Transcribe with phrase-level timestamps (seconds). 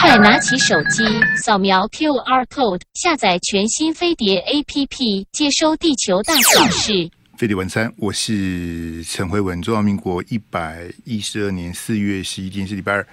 [0.00, 1.02] 快拿起手机，
[1.42, 7.10] 扫描 QR code，下载全新飞碟 APP，接收地球大小事。
[7.36, 9.60] 飞碟晚餐，我是陈慧文。
[9.60, 13.04] 中华民国一百一十二年四月十一天是礼拜二。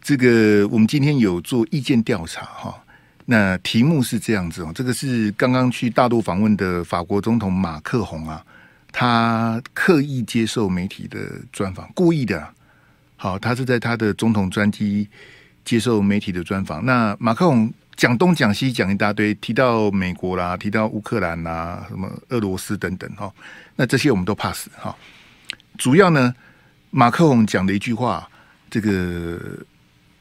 [0.00, 2.74] 这个我们今天有做意见调查哈，
[3.26, 8.42] 那题目是这样子哦，这个是刚刚去大陆访问的法国总统马克宏啊，
[8.90, 11.18] 他刻意接受媒体的
[11.52, 12.48] 专访，故意的。
[13.16, 15.06] 好，他是在他的总统专机。
[15.68, 23.30] 接受媒体的专访，那马克宏讲东讲西讲一大堆，提到美国啦，提到乌克兰啦，什么俄罗斯等等哈，
[23.76, 24.96] 那这些我们都 pass 哈。
[25.76, 26.34] 主要呢，
[26.88, 28.26] 马克宏讲的一句话，
[28.70, 29.38] 这个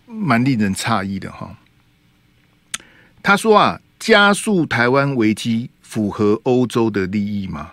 [0.05, 1.55] 蛮令人诧异的哈。
[3.23, 7.71] 他说啊，加速台湾危机符合欧洲的利益吗？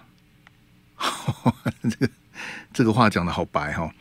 [1.83, 2.09] 这个
[2.73, 3.93] 这个话讲得好白哈，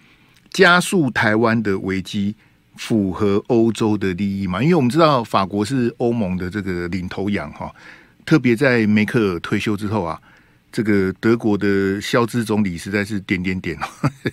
[0.52, 2.36] 加速台湾的危机。
[2.76, 4.62] 符合欧洲的利益嘛？
[4.62, 7.74] 因为我们知道法国是欧盟的这个领头羊哈，
[8.26, 10.20] 特别在梅克尔退休之后啊，
[10.72, 13.78] 这个德国的肖兹总理实在是点点点，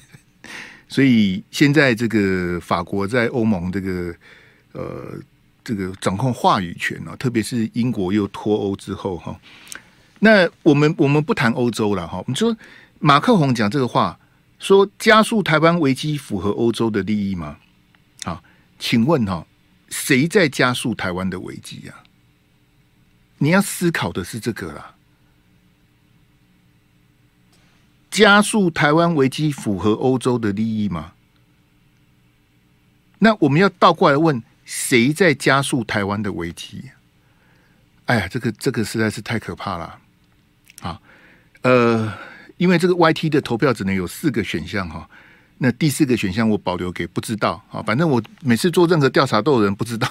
[0.88, 4.14] 所以现在这个法国在欧盟这个
[4.72, 5.18] 呃
[5.62, 9.38] 这个掌控话语权啊，特别是英国又脱欧之后哈，
[10.18, 12.56] 那我们我们不谈欧洲了哈，我们说
[12.98, 14.18] 马克宏讲这个话，
[14.58, 17.58] 说加速台湾危机符合欧洲的利益吗？
[18.80, 19.46] 请问哈，
[19.90, 22.02] 谁在加速台湾的危机啊？
[23.38, 24.96] 你要思考的是这个啦。
[28.10, 31.12] 加速台湾危机符合欧洲的利益吗？
[33.20, 36.90] 那我们要倒过来问，谁在加速台湾的危机？
[38.06, 40.00] 哎呀，这个这个实在是太可怕了。
[40.80, 41.00] 啊，
[41.60, 42.12] 呃，
[42.56, 45.08] 因为这个 YT 的投票只能有四个选项哈。
[45.62, 50.10] 那第四个选项我保留给不知道啊，反正我每次做任何调查都有人不知道，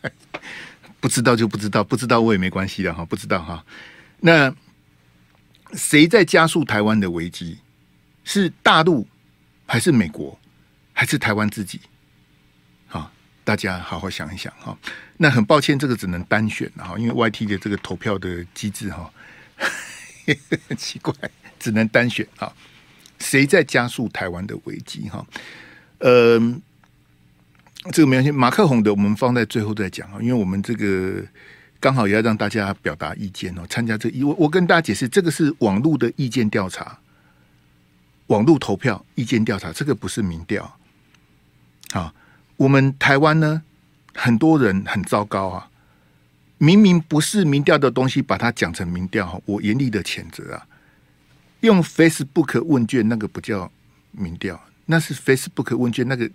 [1.00, 3.64] 不知道就不知道，不知道我也没关系的哈，不知道哈。
[4.20, 4.54] 那
[5.72, 7.60] 谁在加速台湾的危机？
[8.24, 9.08] 是大陆
[9.64, 10.38] 还是美国
[10.92, 11.80] 还是台湾自己？
[12.88, 13.10] 好，
[13.44, 14.76] 大家好好想一想哈。
[15.16, 19.10] 那很抱歉，这个只能单选哈，因为 YT 的这个投票的机制哈，
[20.68, 21.14] 很 奇怪，
[21.58, 22.52] 只能单选哈。
[23.18, 25.08] 谁在加速台湾的危机？
[25.08, 25.26] 哈，
[25.98, 26.38] 呃，
[27.92, 28.30] 这个没关系。
[28.30, 31.22] 马克宏的我们放在最后再讲啊，因为我们这个
[31.80, 33.62] 刚好也要让大家表达意见哦。
[33.68, 36.98] 参加这一，我我跟大家解释，这个是网络的意见调查，
[38.28, 40.78] 网络投票意见调查，这个不是民调。
[41.92, 42.14] 好，
[42.56, 43.62] 我们台湾呢，
[44.14, 45.70] 很多人很糟糕啊，
[46.58, 50.66] 明明不是民调的东西，把它讲成民调，我严厉的谴责啊。
[51.60, 53.70] 用 Facebook 问卷那个不叫
[54.12, 56.30] 民调，那是 Facebook 问卷，那个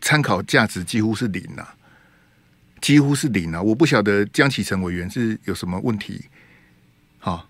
[0.00, 1.74] 参考价值几乎是零啊，
[2.80, 3.60] 几乎是零啊！
[3.60, 6.24] 我不晓得江启臣委员是有什么问题，
[7.18, 7.48] 好，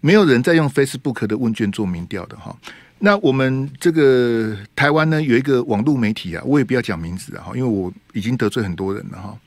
[0.00, 2.56] 没有人在用 Facebook 的问卷做民调的哈。
[2.98, 9.38] 那我们这个台湾呢，有一个网络媒体啊，我也不要讲名字啊，因为我已经得罪很多人了哈。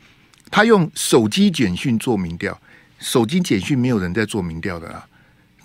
[0.50, 2.60] 他用手机简讯做民调，
[3.00, 5.08] 手机简讯没有人在做民调的啦。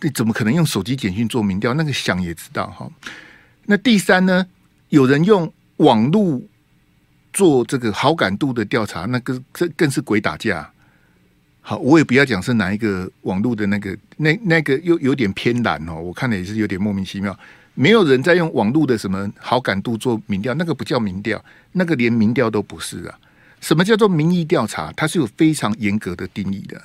[0.03, 1.75] 你怎么可能用手机简讯做民调？
[1.75, 2.91] 那个想也知道哈。
[3.67, 4.47] 那第三呢？
[4.91, 6.41] 有人用网络
[7.33, 10.71] 做这个好感度的调查，那个这更是鬼打架。
[11.61, 15.97] 好，我也不要讲是哪一个网络的那个，那那个又有点偏蓝哦。
[15.97, 17.39] 我看了也是有点莫名其妙。
[17.75, 23.19] 没有人在用网络的什么好感度做民调，那个不叫民调，那个连民调都不是啊。
[23.61, 24.91] 什么叫做民意调查？
[24.97, 26.83] 它是有非常严格的定义的。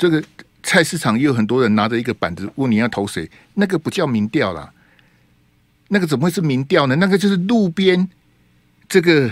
[0.00, 0.24] 这个
[0.62, 4.72] 菜市场也有很多人拿着一个板子问你要投谁，那个不叫民调啦，
[5.88, 6.96] 那个怎么会是民调呢？
[6.96, 8.08] 那个就是路边
[8.88, 9.30] 这个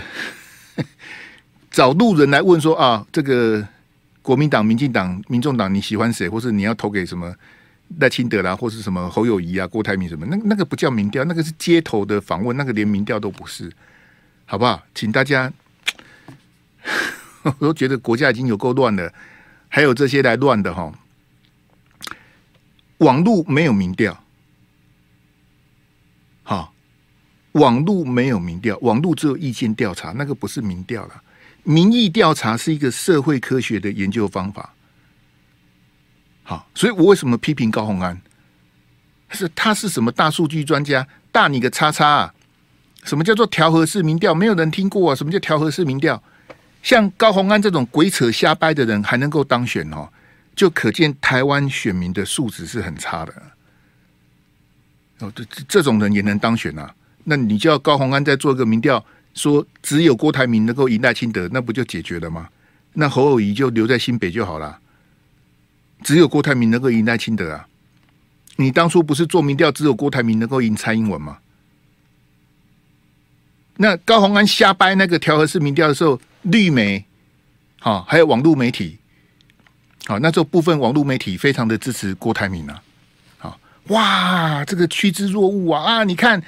[1.71, 3.67] 找路人来问说啊，这个
[4.21, 7.33] 国民党、民进党、民众党你喜欢谁，或是你要投给什么
[7.97, 10.27] 赖清德啦，或是什么侯友谊啊、郭台铭什么？
[10.27, 13.71] 那那个不叫民调，那个是街头的访问，那个连民调都不是，
[14.45, 14.83] 好不好？
[14.93, 15.51] 请大家，
[17.41, 19.11] 我都觉得国家已经有够乱了。
[19.69, 20.91] 还有这些来乱的哈，
[22.97, 24.21] 网络没有民调，
[26.43, 26.73] 好，
[27.53, 31.23] 网络没有民调，网络只有意见调查，那个不是民调了。
[31.63, 34.73] 民意调查是一个社会科学的研究方法，
[36.43, 38.19] 好，所以我为什么批评高虹安？
[39.29, 41.07] 是他是什么大数据专家？
[41.31, 42.33] 大你个叉叉啊！
[43.03, 44.33] 什么叫做调和式民调？
[44.33, 45.15] 没有人听过啊！
[45.15, 46.21] 什么叫调和式民调？
[46.81, 50.09] 像高虹安这种鬼扯瞎掰的人还能够当选哦，
[50.55, 53.33] 就可见台湾选民的素质是很差的。
[55.19, 56.93] 哦，这这种人也能当选啊？
[57.25, 62.49] 那你叫高虹安再做一个民调，说只有郭台铭能够赢赖清德，那不就解决了吗？
[62.93, 64.79] 那侯友谊就留在新北就好了。
[66.01, 67.67] 只有郭台铭能够赢赖清德啊！
[68.55, 71.37] 你当初不是做民调，只有郭台铭能够赢蔡英文吗？
[73.75, 77.05] 那高虹安瞎掰那个调和式民调的时候，绿媒，
[77.79, 78.97] 好，还有网络媒体，
[80.05, 82.81] 好，那时候部分网络媒体非常的支持郭台铭啊，
[83.37, 86.03] 好，哇，这个趋之若鹜啊啊！
[86.03, 86.41] 你看，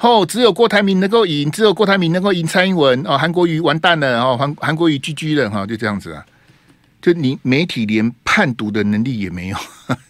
[0.00, 6.26] 哦，只有郭台铭能够赢，只有郭台铭能够赢蔡英文哦，韩国瑜完蛋了哦，韩韩国瑜 GG 了哈，就这样子啊，
[7.00, 9.56] 就你媒体连判读的能力也没有，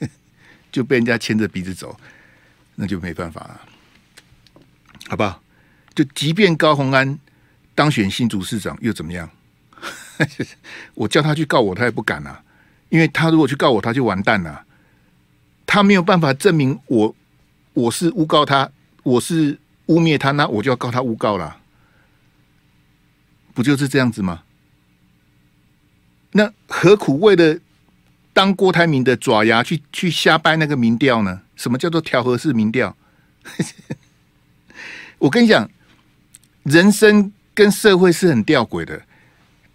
[0.72, 1.96] 就被人家牵着鼻子走，
[2.74, 3.60] 那就没办法了，
[5.08, 5.42] 好不好？
[5.94, 7.18] 就即便高虹安
[7.76, 9.30] 当选新竹市长又怎么样？
[10.94, 12.42] 我叫他去告我，他也不敢啊！
[12.88, 14.64] 因为他如果去告我，他就完蛋了。
[15.66, 17.14] 他没有办法证明我
[17.74, 18.70] 我是诬告他，
[19.02, 21.58] 我是污蔑他，那我就要告他诬告了。
[23.52, 24.42] 不就是这样子吗？
[26.32, 27.58] 那何苦为了
[28.32, 31.42] 当郭台铭的爪牙去去瞎掰那个民调呢？
[31.56, 32.96] 什么叫做调和式民调？
[35.18, 35.70] 我跟你讲。
[36.62, 39.02] 人生跟社会是很吊诡的。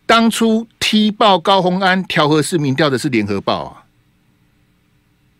[0.05, 3.83] 当初踢爆高虹安调和市民调的是联合报啊，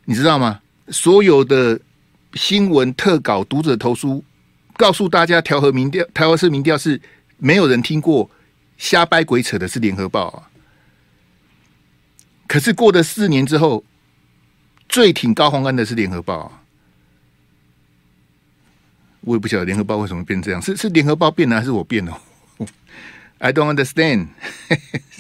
[0.06, 0.62] 你知道吗？
[0.88, 1.80] 所有的
[2.34, 4.24] 新闻特稿、读者投书，
[4.76, 7.00] 告诉大家调和民调、调和市民调是
[7.38, 8.30] 没有人听过，
[8.78, 10.50] 瞎掰鬼扯的是联合报啊。
[12.48, 13.84] 可是过了四年之后，
[14.90, 16.64] 最挺高虹安的是联合报啊。
[19.22, 22.22] 我也不晓得联合报为什么变这样，是是联合报变了还是我变了
[23.42, 24.28] ？I don't understand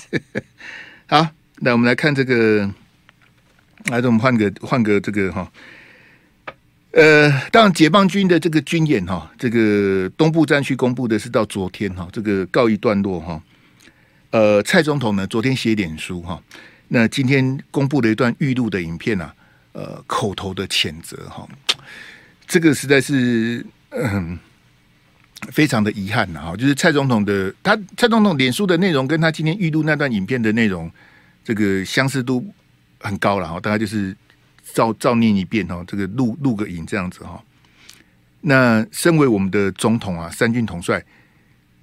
[1.09, 1.27] 好，
[1.57, 2.71] 那我们来看这个，
[3.85, 5.51] 来，我们换个换个这个哈，
[6.91, 13.41] 呃，当然解放军的这个军演哈，这个东部战区公布的是到昨天哈，这个告一段落哈。
[14.29, 16.41] 呃，蔡总统呢昨天写脸书哈，
[16.89, 19.33] 那今天公布了一段预录的影片啊，
[19.73, 21.47] 呃，口头的谴责哈，
[22.47, 23.65] 这个实在是。
[23.93, 24.39] 嗯，
[25.49, 30.89] 非常的遗憾呐，哈，就是蔡总统的他蔡总统脸书的内容跟他今天预录那段影片的内容，
[31.43, 32.45] 这个相似度
[32.99, 34.15] 很高了哈，大概就是
[34.73, 37.43] 照照念一遍哈，这个录录个影这样子哈。
[38.41, 41.03] 那身为我们的总统啊，三军统帅，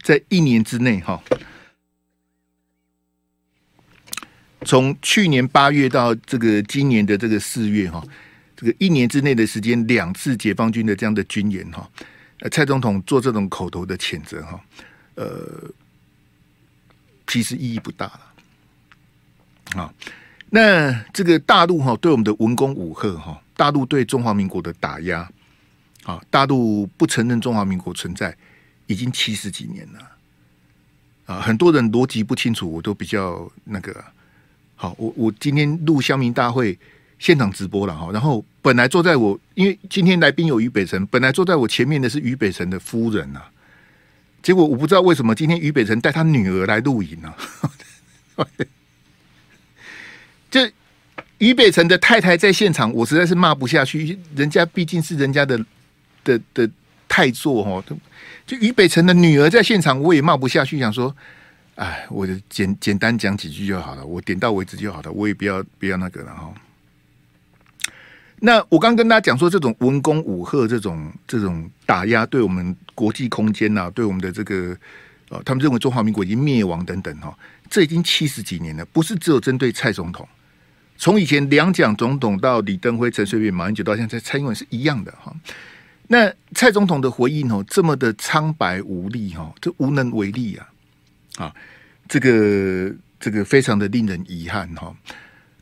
[0.02, 1.22] 在一年之内哈，
[4.62, 8.02] 从去年八月到这个今年的这个四月哈。
[8.60, 11.88] 这个一年之内的时间，两次解放军的这样的军演哈，
[12.40, 14.60] 呃，蔡总统做这种口头的谴责哈，
[15.16, 15.70] 呃，
[17.26, 19.80] 其实意义不大了。
[19.82, 19.92] 啊，
[20.50, 25.28] 那这个大陆哈对我们的文攻武吓哈，大陆对中华民国的打压
[26.04, 28.36] 啊，大陆不承认中华民国存在，
[28.86, 29.98] 已经七十几年了。
[31.26, 34.04] 啊，很多人逻辑不清楚，我都比较那个。
[34.76, 36.78] 好，我我今天录乡民大会。
[37.18, 43.40] 现场直播了哈，然后本来坐在我，因为今天来宾有于北辰，本来坐在我前面的是于北辰的夫人呐，
[44.42, 47.34] 结果我不知道为什么今天于北辰带他女儿来录影呢？
[50.50, 50.72] 这
[51.38, 55.58] 于北辰的太太在现场，我实在是骂不下去，人家毕竟是人家的
[56.22, 56.70] 的的
[57.08, 57.84] 太座哈，
[58.46, 61.14] 就于北辰的女儿在现场，我也骂不下去，想说，
[61.74, 66.54] 哎，我就简简单讲几句就好了，我点到为止就好了，我也不要不要那个了哈。
[68.40, 74.76] 那我刚跟大家讲说，这种文攻武吓，这种这种打压，对我们国际空间呐、啊，对我们的这个
[75.30, 77.36] 呃，他们认为中华民国已经灭亡等等哈，
[77.68, 80.26] 这已经七十几年了，不是只有针对蔡总统，
[80.96, 85.34] 从以前两蒋总统到李登辉、陈水扁、马英九到现在蔡英文是一样的哈。
[86.06, 90.68] 那蔡总统的回应哦，这么的苍白无力哈，这无能为力啊，
[91.36, 91.54] 啊，
[92.08, 94.94] 这个这个非常的令人遗憾哈。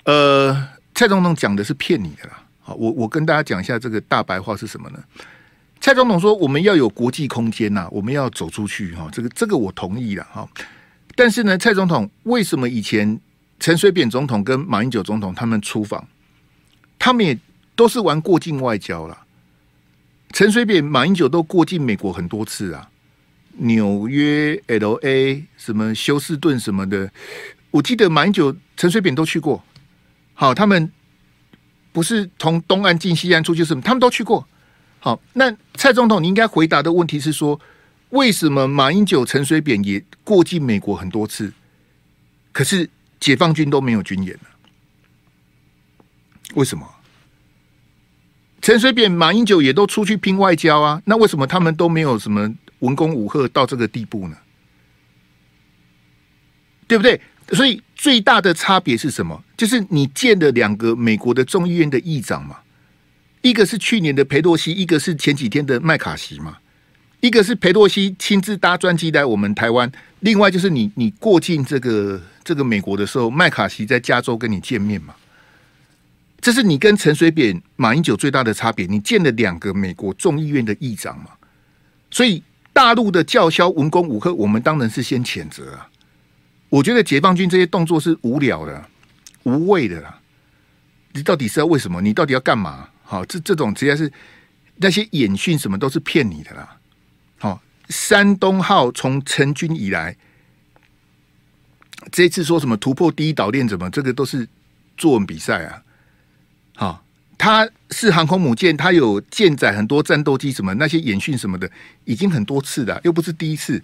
[0.04, 2.42] 呃，蔡总统讲的是骗你的啦。
[2.66, 4.98] 好，我我跟大家讲一下这个大白话是什么呢？
[5.80, 9.08] 蔡总统说，我们要有国际空间呐，我们要走出去哈。
[9.12, 10.48] 这个这个我同意了哈。
[11.14, 13.20] 但是呢，蔡总统为什么以前
[13.60, 16.08] 陈水扁总统跟马英九总统他们出访，
[16.98, 17.38] 他们也
[17.76, 19.16] 都是玩过境外交了。
[20.32, 22.90] 陈水扁、马英九都过境美国很多次啊，
[23.58, 27.08] 纽约、LA 什么休斯顿什么的，
[27.70, 29.62] 我记得马英九、陈水扁都去过。
[30.34, 30.90] 好，他们。
[31.96, 34.46] 不是从东岸进西岸出去，什么他们都去过。
[35.00, 37.58] 好，那蔡总统，你应该回答的问题是说，
[38.10, 41.50] 为什么马英九、陈水扁也过境美国很多次，
[42.52, 42.86] 可是
[43.18, 44.48] 解放军都没有军演呢？
[46.54, 46.86] 为什么？
[48.60, 54.36] 陈水扁、马英九也都出去拼外交啊，那为什么他们都没有什么文攻武赫到这个地步呢？
[56.86, 57.18] 对不对？
[57.52, 59.42] 所以最大的差别是什么？
[59.56, 62.56] 就是你见了两个美国的众议院的议长嘛，
[63.42, 66.58] 一个是去年的裴洛西，一个是前几天的麦卡锡嘛。
[67.20, 75.14] 一个是裴洛西亲自搭专机来我们台湾，另外就是你你过境这个这个美国的时候，麦卡锡在加州跟你见面嘛。
[76.40, 78.86] 这是你跟陈水扁、马英九最大的差别。
[78.86, 81.30] 你见了两个美国众议院的议长嘛，
[82.10, 85.88] 所以大陆的叫嚣、文攻武吓，我们当然是先谴责啊。
[86.68, 88.88] 我觉得解放军这些动作是无聊的、
[89.44, 90.20] 无谓的啦。
[91.12, 92.02] 你到底是要为什么？
[92.02, 92.90] 你到底要干嘛？
[93.02, 94.12] 好，这这种直接是
[94.76, 96.76] 那些演训什么都是骗你的啦。
[97.38, 100.16] 好，山东号从成军以来，
[102.10, 104.46] 这次说什么突破第一岛链，怎么这个都是
[104.96, 105.82] 作文比赛啊？
[106.74, 107.04] 好，
[107.38, 111.70] 它是航空母舰，它有舰载很多战斗机，什么那些演训什么的，
[112.04, 113.82] 已经很多次了，又不是第一次，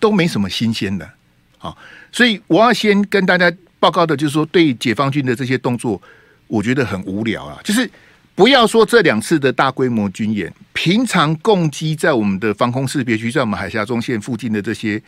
[0.00, 1.08] 都没什么新鲜的。
[1.64, 1.76] 啊，
[2.12, 6.00] 所以我要先跟大家报告的，就是说对解放军的这些动作，
[6.46, 7.90] 我觉得很无聊啊，就是。
[8.36, 15.00] 不要说这两次的大规模军演，平常攻击在我们的防空识别区，在我们海峡中线附近的这些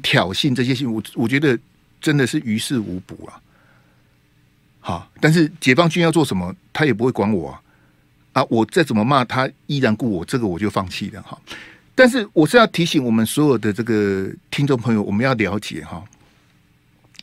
[0.00, 1.58] 挑衅，这些信，我我觉得
[2.00, 3.36] 真的是于事无补啊。
[4.80, 7.60] 好，但是解放军要做什么，他也不会管我啊。
[8.32, 11.38] 啊，我再怎么骂他，依然顾我，这个我就放弃了哈。
[11.94, 16.02] 但是我是要提醒我们所有的这个听众朋友，我们要了解哈，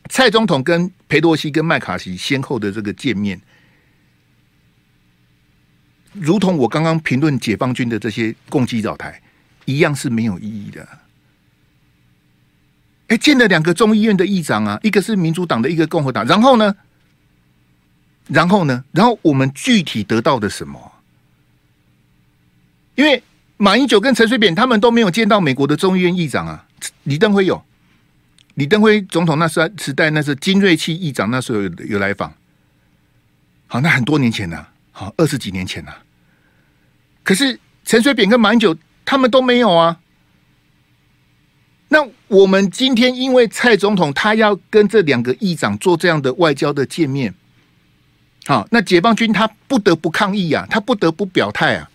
[0.10, 3.40] 蔡总统跟裴洛西跟麦卡锡先后的这个见面。
[6.14, 9.22] 如同我刚刚评论解放军的这些攻击扰台
[9.66, 10.88] 一样是没有意义的。
[13.08, 16.26] 哎，见了两个众议院的议长啊，一个是民主党的，一个共和党。
[16.26, 16.76] 然后呢？
[18.28, 18.84] 然后呢？
[18.92, 20.92] 然后我们具体得到的什么？
[22.96, 23.24] 因为
[23.62, 26.66] 马英九跟陈水扁他们都没有见到美国的众议院议长啊。
[27.04, 27.62] 李登辉有，
[28.54, 32.34] 李登辉总统那时时代那是金瑞气议长那时候有有来访。
[33.68, 34.72] 好，那很多年前呢、啊。
[34.94, 36.00] 好，二十几年前了，啊。
[37.22, 38.74] 可是陈水扁跟马英九
[39.04, 40.00] 他们都没有啊。
[41.90, 47.34] 那我们今天因为蔡总统他要跟这两个议长做这样的外交的见面，
[48.46, 51.90] 好，那解放军他不得不抗议啊，他不得不表态啊。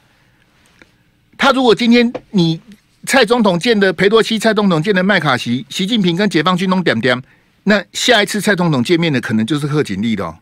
[1.37, 2.61] 他如果今天你
[3.07, 7.21] 蔡总统见的裴洛西，蔡总统见的麦卡锡，习近平跟解放军弄点点，
[7.65, 10.37] 那下一次蔡总统见面的可能就是贺锦丽的，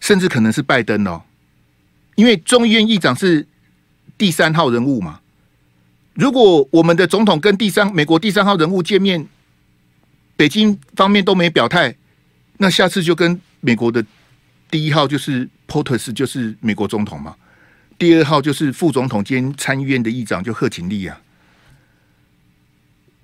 [0.00, 1.22] 甚至可能是拜登哦。
[2.14, 3.46] 因为众议院议长是
[4.16, 5.20] 第三号人物嘛，
[6.14, 9.26] 如果我们的总统跟第三美国第三号人物见面，
[10.36, 11.94] 北京方面都没表态，
[12.58, 14.04] 那下次就跟美国的
[14.70, 17.34] 第一号就是 POTUS 就是美国总统嘛，
[17.98, 21.20] 第二号就是副总统兼参议院的议长就贺锦丽啊，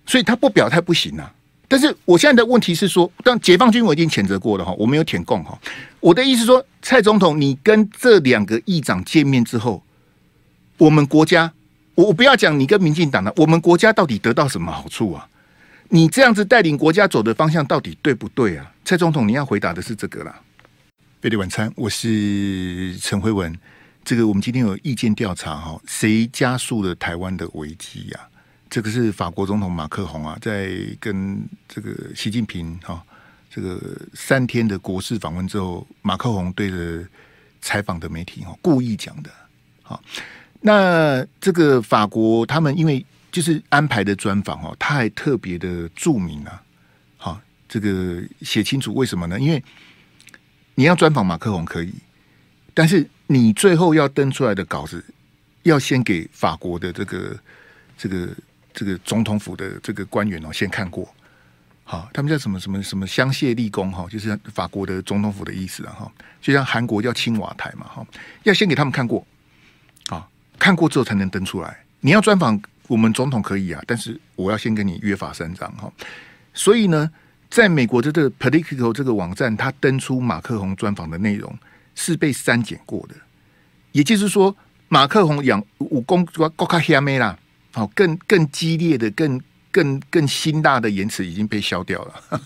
[0.04, 1.32] 所以他不表态不行啊。
[1.66, 5.58] 但是我现在的问题是说，当解放军我已经谴责过了哈，我没有舔共哈。
[6.00, 9.82] 我的意思说，蔡总统，你跟这两个议长见面之后，
[10.76, 11.52] 我们国家，
[11.94, 15.26] 我不要讲你跟民进党的，我们国家到底得到什么好处啊？
[15.88, 18.70] 你这样子带领国家走的方向到底对不对啊？
[18.84, 20.38] 蔡总统，你要回答的是这个啦。
[21.22, 23.56] 飞碟晚餐，我是陈辉文。
[24.04, 28.20] 这个我们今天有意见调查哈，谁加速了台湾的危机呀？
[28.68, 33.02] 这个是法国总统马克宏啊，在跟这个习近平哈
[33.48, 33.80] 这个
[34.12, 37.08] 三天的国事访问之后，马克宏对着
[37.62, 39.30] 采访的媒体哈故意讲的。
[39.82, 40.02] 好，
[40.60, 46.62] 那这个法国他们因为就是安排的专访哦，他还特别的注明啊，
[47.16, 49.40] 好，这个写清楚为什么呢？
[49.40, 49.62] 因为
[50.74, 51.94] 你要专访马克宏可以，
[52.74, 55.02] 但是你最后要登出来的稿子
[55.62, 57.38] 要先给法国的这个
[57.96, 58.28] 这个。
[58.76, 61.08] 这个总统府的这个官员哦，先看过，
[61.84, 66.12] 好，他们叫什么什么什么香榭丽宫哈，就是法国的总统府的意思啊哈，
[66.42, 68.04] 就像韩国叫青瓦台嘛哈，
[68.42, 69.24] 要先给他们看过，
[70.08, 70.28] 啊，
[70.58, 71.84] 看过之后才能登出来。
[72.00, 75.88] 你要专访我们总统可以啊，但是我要先跟你约法三章哈。
[76.52, 77.08] 所以呢，
[77.48, 81.56] 在美国的这个 Politico 这个网站，他登出马克宏专访的内容
[81.94, 83.14] 是被删减过的，
[83.92, 84.54] 也就是说，
[84.88, 87.38] 马克宏养武功国卡黑妹啦。
[87.72, 89.40] 好，更更激烈的、更
[89.72, 92.40] 更更辛辣的言辞已经被消掉了。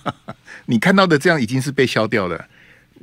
[0.64, 2.49] 你看到的这样已经是被消掉了。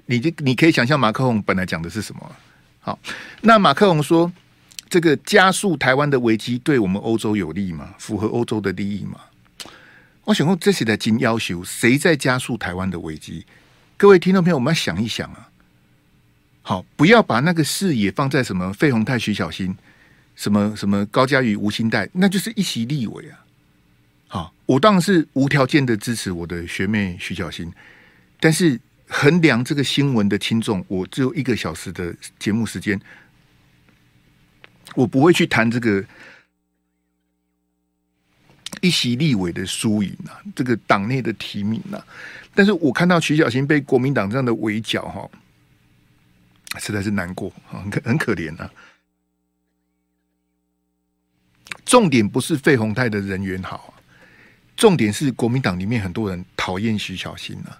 [0.07, 2.35] 你就你可以想象马克宏本来讲的是什么？
[2.79, 2.97] 好，
[3.41, 4.31] 那马克宏说
[4.89, 7.93] 这个加速台湾的危机对我们欧洲有利吗？
[7.99, 9.19] 符合欧洲的利益吗？
[10.23, 13.45] 我想问这些的金要求，谁在加速台湾的危机？
[13.97, 15.49] 各位听众朋友，我们要想一想啊。
[16.67, 19.77] 好，不要把那个视野放在什么费鸿泰、徐小新，
[20.35, 23.45] 什么什么高嘉瑜、吴欣岱，那就是一席立委啊。
[24.27, 27.71] 好，我当然是无条件的支持我的学妹徐小新，
[28.39, 32.99] 但是衡量这个新闻的轻重，我只有一个小时的节目时间，
[34.95, 36.03] 我不会去谈这个
[38.81, 42.03] 一席立委的输赢啊，这个党内的提名啊。
[42.55, 45.29] 但是我看到徐小新被国民党这样的围剿，哈，
[46.79, 48.69] 实在是难过，很可很可怜啊。
[51.85, 53.93] 重点不是费鸿泰的人缘好。
[54.75, 57.79] 重点是国民党里面很多人讨厌徐小新啊，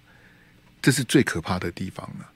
[0.80, 2.26] 这是最可怕的地方了。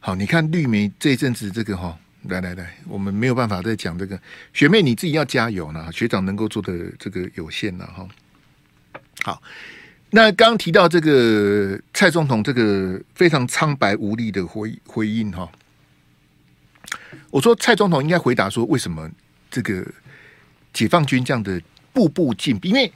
[0.00, 4.20] 好，你看绿媒这一阵子这个哈，来来来，我们没有办法再讲这个
[4.52, 5.92] 学妹，你自己要加油呢。
[5.92, 8.08] 学长能够做的这个有限了哈。
[9.22, 9.42] 好，
[10.10, 15.48] 那刚刚提到这个蔡总统这个非常苍白无力的回回应哈，
[17.30, 19.10] 我说蔡总统应该回答说，为什么
[19.50, 19.84] 这个
[20.72, 21.60] 解放军这样的
[21.92, 22.68] 步步进逼？
[22.70, 22.92] 因为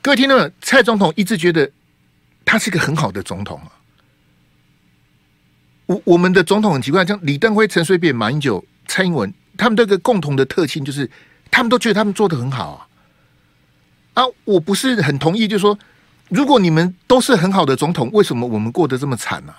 [0.00, 1.70] 各位听众，蔡总统一直觉得
[2.44, 3.72] 他是一个很好的总统啊。
[5.86, 11.10] 我我们的总统很奇怪，像李登辉、陈水扁、马英九、蔡英文，他们这个共同的特性就是，
[11.50, 12.88] 他们都觉得他们做得很好啊。
[14.14, 15.78] 啊，我不是很同意，就是说，
[16.28, 19.54] 如果你们都是很好的总统，为什么我们过得这么惨呢？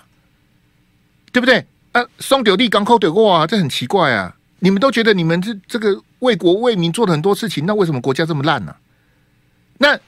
[1.32, 1.66] 对不对？
[1.94, 4.36] 啊，双丢地港口丢过啊，这很奇怪啊。
[4.60, 8.76] 你们都觉得你们这这个为国为民做了很多事情，那为什么国家这么烂呢？
[9.78, 10.00] 那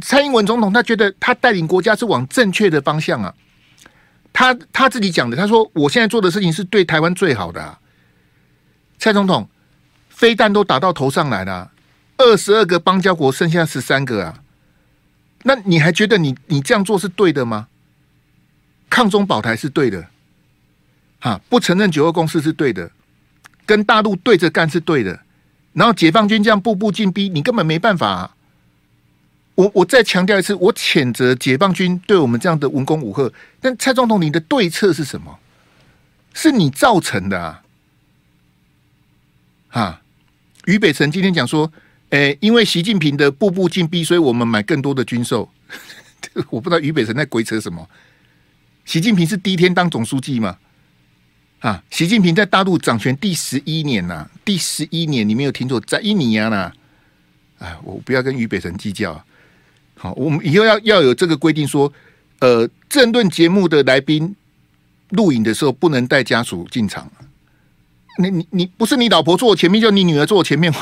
[0.00, 3.34] 蔡英文总统他觉得他带领国家是往正确的方向啊，
[4.32, 7.78] 他他自己讲的，他说我现在做的事情是对台湾最好的啊。
[8.98, 9.48] 蔡总统
[10.08, 11.70] 飞弹都打到头上来了，
[12.18, 14.42] 二十二个邦交国剩下十三个啊，
[15.44, 17.68] 那你还觉得你你这样做是对的吗？
[18.90, 20.04] 抗中保台是对的，
[21.20, 22.90] 哈，不承认九二共识是对的，
[23.64, 25.20] 跟大陆对着干是对的，
[25.72, 28.34] 然后解放军这样步步进逼，你根本没办法。
[29.54, 33.30] 我我再强调一次，我谴责解放军对我们这样的文攻武吓。
[33.60, 35.38] 但蔡总统，你的对策是什么？
[36.32, 37.62] 是你造成的啊！
[39.68, 40.00] 啊，
[40.64, 41.70] 于北辰今天讲说，
[42.10, 45.50] 哎、因为习近平的步步进逼，所以我们买更多的军售。
[46.48, 47.86] 我不知道于北辰在鬼扯什么。
[48.84, 50.56] 习近平是第一天当总书记吗？
[51.60, 56.72] 啊，习近平在大陆掌权第十一年呐、第十一年你没有听错，在一年呐。
[57.58, 59.22] 哎，我不要跟于北辰计较。
[59.94, 61.92] 好，我们以后要要有这个规定，说，
[62.38, 64.34] 呃，政论节目的来宾
[65.10, 67.10] 录影的时候不能带家属进场。
[68.18, 70.72] 你你你不是你老婆坐我前面，就你女儿坐我前面。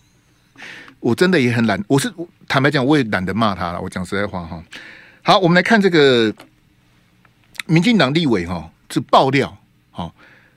[1.00, 2.10] 我真的也很懒，我是
[2.48, 3.80] 坦白讲，我也懒得骂他了。
[3.82, 4.64] 我讲实在话哈。
[5.20, 6.34] 好，我们来看这个
[7.66, 9.54] 民进党立委哈，是爆料，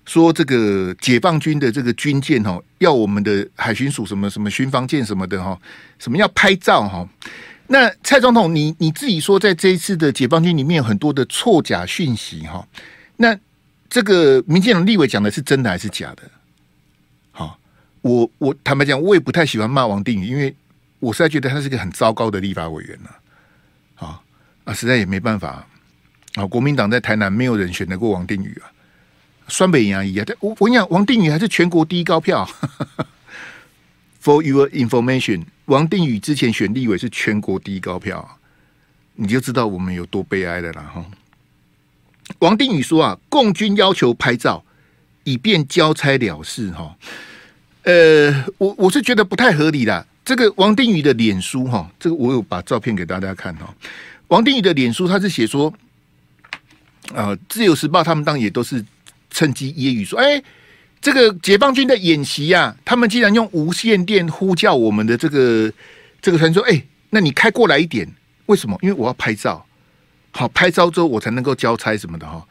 [0.06, 5.58] 说这个解放军的这个军舰哦，要我们的海巡署什么什么巡防舰什么的哈，
[6.00, 7.08] 什么要拍照哈。
[7.68, 12.68] 那蔡总统，你你自己说，在这一次的解放军里面有很多的错假讯息哈。
[13.16, 13.38] 那
[13.90, 16.24] 这个民进党立委讲的是真的还是假的？
[17.32, 17.58] 好，
[18.02, 20.54] 我我坦白讲，我也不太喜欢骂王定宇，因为
[21.00, 23.10] 我实在觉得他是个很糟糕的立法委员呐。
[24.06, 24.22] 啊
[24.66, 25.66] 啊，实在也没办法
[26.36, 26.46] 啊。
[26.46, 28.68] 国民党在台南没有人选得过王定宇啊，
[29.48, 32.48] 双北牙医啊，我我跟你讲，王定宇还是全国第一高票。
[34.24, 35.44] For your information。
[35.66, 38.38] 王定宇之前选立委是全国第一高票，
[39.16, 41.06] 你就知道我们有多悲哀的了哈。
[42.40, 44.64] 王定宇说啊，共军要求拍照，
[45.24, 46.96] 以便交差了事哈。
[47.84, 50.06] 呃，我我是觉得不太合理的。
[50.26, 53.74] 这个王定宇的脸书哈，这个我有把照片给大家看哈。
[54.30, 55.74] 王定宇的脸书他是写说，
[57.14, 58.84] 啊，自由时报他们当也都是
[59.34, 60.42] 趁机揶揄说，哎。
[61.04, 65.70] 这个解放军的演习呀、啊，他们竟然用无线电呼叫我们的这个
[66.22, 68.10] 这个船说：“哎，那你开过来一点，
[68.46, 68.80] 为什么？
[68.82, 69.66] 因为我要拍照，
[70.32, 72.42] 好拍照之后我才能够交差什么的哈。”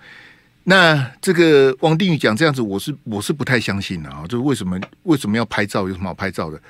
[0.65, 4.23] 那这个王定宇讲这样子，我是我是不太相信的啊。
[4.29, 5.89] 就是为什么为什么要拍照？
[5.89, 6.61] 有什么好拍照的？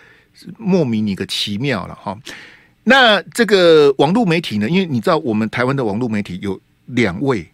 [0.58, 2.16] 莫名一个奇妙了哈。
[2.84, 4.70] 那这个网络媒体呢？
[4.70, 7.44] 因为你知道，我们台湾的网络媒体有两位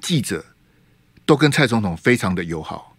[0.00, 0.42] 记者
[1.30, 2.96] 都跟蔡总统非常的友好。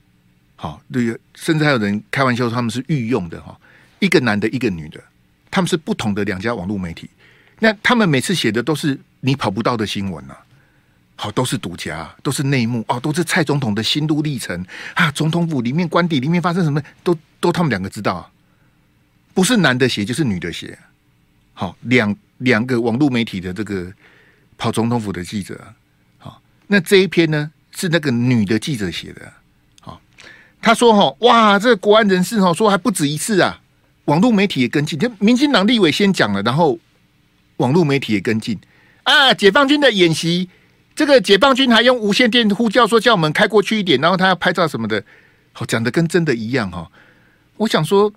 [0.55, 3.59] 好，对，甚至还有人开玩笑说他们是御用的哈，
[3.99, 5.03] 一个男的，一个女的，
[5.49, 7.09] 他们是不同的两家网络媒体。
[7.59, 10.37] 那他们每次写的都是你跑不到的新闻啊，
[11.17, 18.31] 好，都是独家，都是内幕哦，都是蔡总统的心路历程啊，总统府里面官邸里面发生什么，都都他们两个知道，
[19.33, 20.79] 不是男的写就是女的写。
[21.53, 23.91] 好，两两个网络媒体的这个
[24.57, 25.59] 跑总统府的记者，
[26.17, 27.51] 好，那这一篇呢？
[27.81, 29.33] 是那个女的记者写的。
[29.79, 29.99] 好，
[30.61, 33.59] 他说：“哈，哇，这个国安人士哈说还不止一次啊，
[34.05, 36.77] 网络媒体也跟进，就民进党立委先讲了，然后
[37.57, 38.59] 网络媒体也跟进
[39.03, 40.47] 啊，解放军的演习，
[40.95, 45.03] 这个解放军还用无线电呼叫说叫我们开过去一点，然后他要拍照什么的，
[45.51, 46.89] 好讲的跟真的一样哈。
[47.57, 48.13] 我想说。”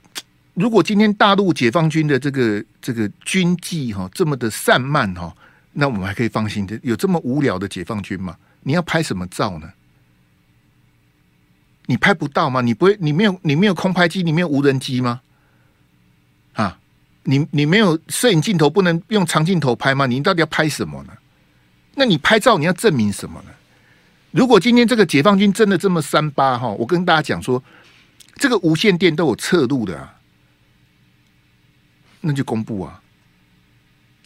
[0.54, 5.34] 如果今天大陆解放军的这个这个军纪哈这么的散漫哈，
[5.72, 6.78] 那我们还可以放心的。
[6.84, 8.36] 有这么无聊的解放军吗？
[8.64, 9.72] 你要拍什么照呢？
[11.86, 12.60] 你拍不到吗？
[12.60, 15.20] 你不会，你没有，你没有空拍机，你没有无人机吗？
[16.54, 16.78] 啊，
[17.22, 20.06] 你你没有摄影镜头，不能用长镜头拍吗？
[20.06, 21.12] 你到底要拍什么呢？
[21.94, 23.50] 那你拍照你要证明什么呢？
[24.30, 27.62] 如果今天这个解放军真的这么三八哈，我跟大家讲说，
[28.36, 30.18] 这个无线电都有侧路的啊。
[32.26, 33.02] 那就公布啊！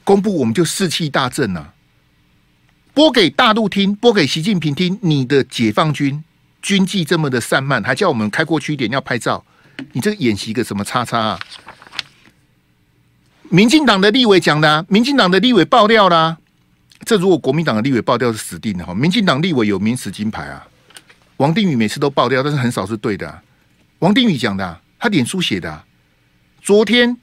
[0.04, 1.74] 公布我们就士气大振啊！
[2.98, 4.98] 播给大陆听，播给习近平听。
[5.02, 6.24] 你的解放军
[6.60, 9.44] 军纪这么的散漫，还叫我们开过去一点要拍照，
[9.92, 11.38] 你这个演习个什么叉叉啊？
[13.50, 16.38] 民进党的立委讲的啊，民进党的立委爆料啦。
[17.04, 18.92] 这如果国民党的立委爆料是死定的哈！
[18.92, 20.66] 民进党立委有名死金牌啊！
[21.36, 23.40] 王定宇每次都爆料，但是很少是对的啊。
[24.00, 25.84] 王定宇讲的，他脸书写的，
[26.60, 27.16] 昨天。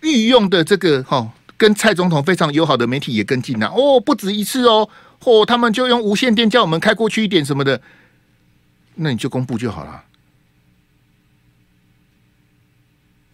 [0.00, 4.88] 御用的这个哈，跟蔡总统非常友好的媒体也跟进了哦，不止一次哦，
[5.22, 7.80] 嚯，他们就用无线电叫我们开过去一点什么的，
[8.96, 10.04] 那你就公布就好了，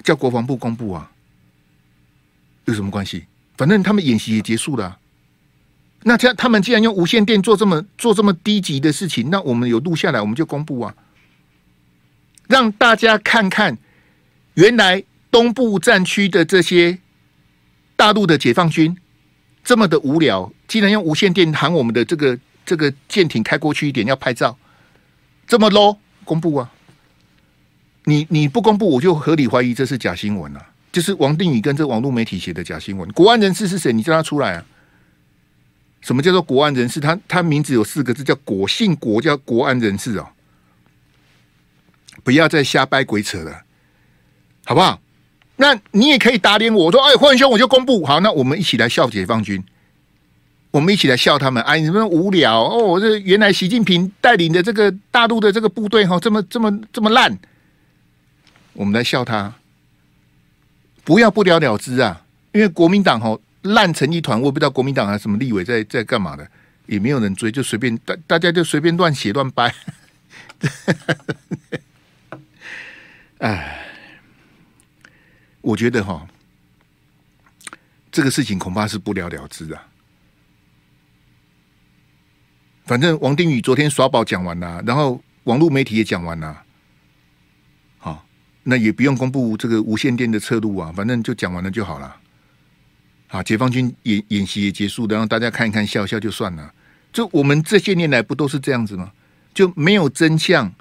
[0.04, 1.10] 叫国防部公布啊，
[2.66, 3.24] 有什么关系？
[3.56, 4.98] 反正他们演习也结束了，
[6.02, 10.94] 那这样他们既然用无线电做这么做这么低级的事情，那我们有录下来，我们就公布啊，
[12.48, 13.78] 让大家看看
[14.54, 15.04] 原来。
[15.32, 16.98] 东部战区的这些
[17.96, 18.96] 大陆的解放军
[19.64, 24.56] 这么的无聊，竟然用无线电喊我们的这个这个舰艇开过去一点要拍照，
[25.46, 26.72] 这么 low，公布啊！
[28.04, 30.70] 你你不公布，我就合理怀疑这是假新闻啊！
[30.90, 33.08] 就是王定宇跟这网络媒体写的假新闻。
[33.12, 33.92] 国安人士是谁？
[33.92, 34.64] 你叫他出来啊！
[36.00, 36.98] 什么叫做国安人士？
[36.98, 40.28] 他他名字有四个字，叫国，姓国，叫国安人士哦！
[42.24, 43.62] 不要再瞎掰鬼扯了，
[44.64, 45.00] 好不好？
[45.62, 49.62] 那你也可以打脸我，我说哎，霍元兄，我就公布好，那我们一起来笑解放军，
[50.72, 52.04] 我们一起来笑他们，哎，你们。
[52.08, 57.38] 无聊哦，这原来习近平带领的这个大陆的这个部队哈，这么这么这么烂，
[58.72, 59.54] 我们来笑他，
[61.04, 66.44] 不要不了了之啊，因为国民党哈烂成一团，我不知道国民党还什么立委在在干嘛的，
[66.86, 69.72] 也没有人追，就随便大大家就随便乱写乱掰，
[73.38, 73.78] 哎。
[75.62, 76.26] 我觉得哈，
[78.10, 79.88] 这个事情恐怕是不了了之啊。
[82.84, 86.62] 反正王定宇昨天耍宝讲完了，然后网络媒体也讲完了，
[87.98, 88.26] 好，
[88.64, 92.16] 那也不用公布这个无线电的侧路啊，反正就讲完了就好了。
[93.28, 96.74] 啊，解放军演演习也结束，然后大家看一看笑笑就算了。
[97.12, 99.12] 就我们这些年来不都是这样子吗？
[99.54, 100.74] 就没有真相，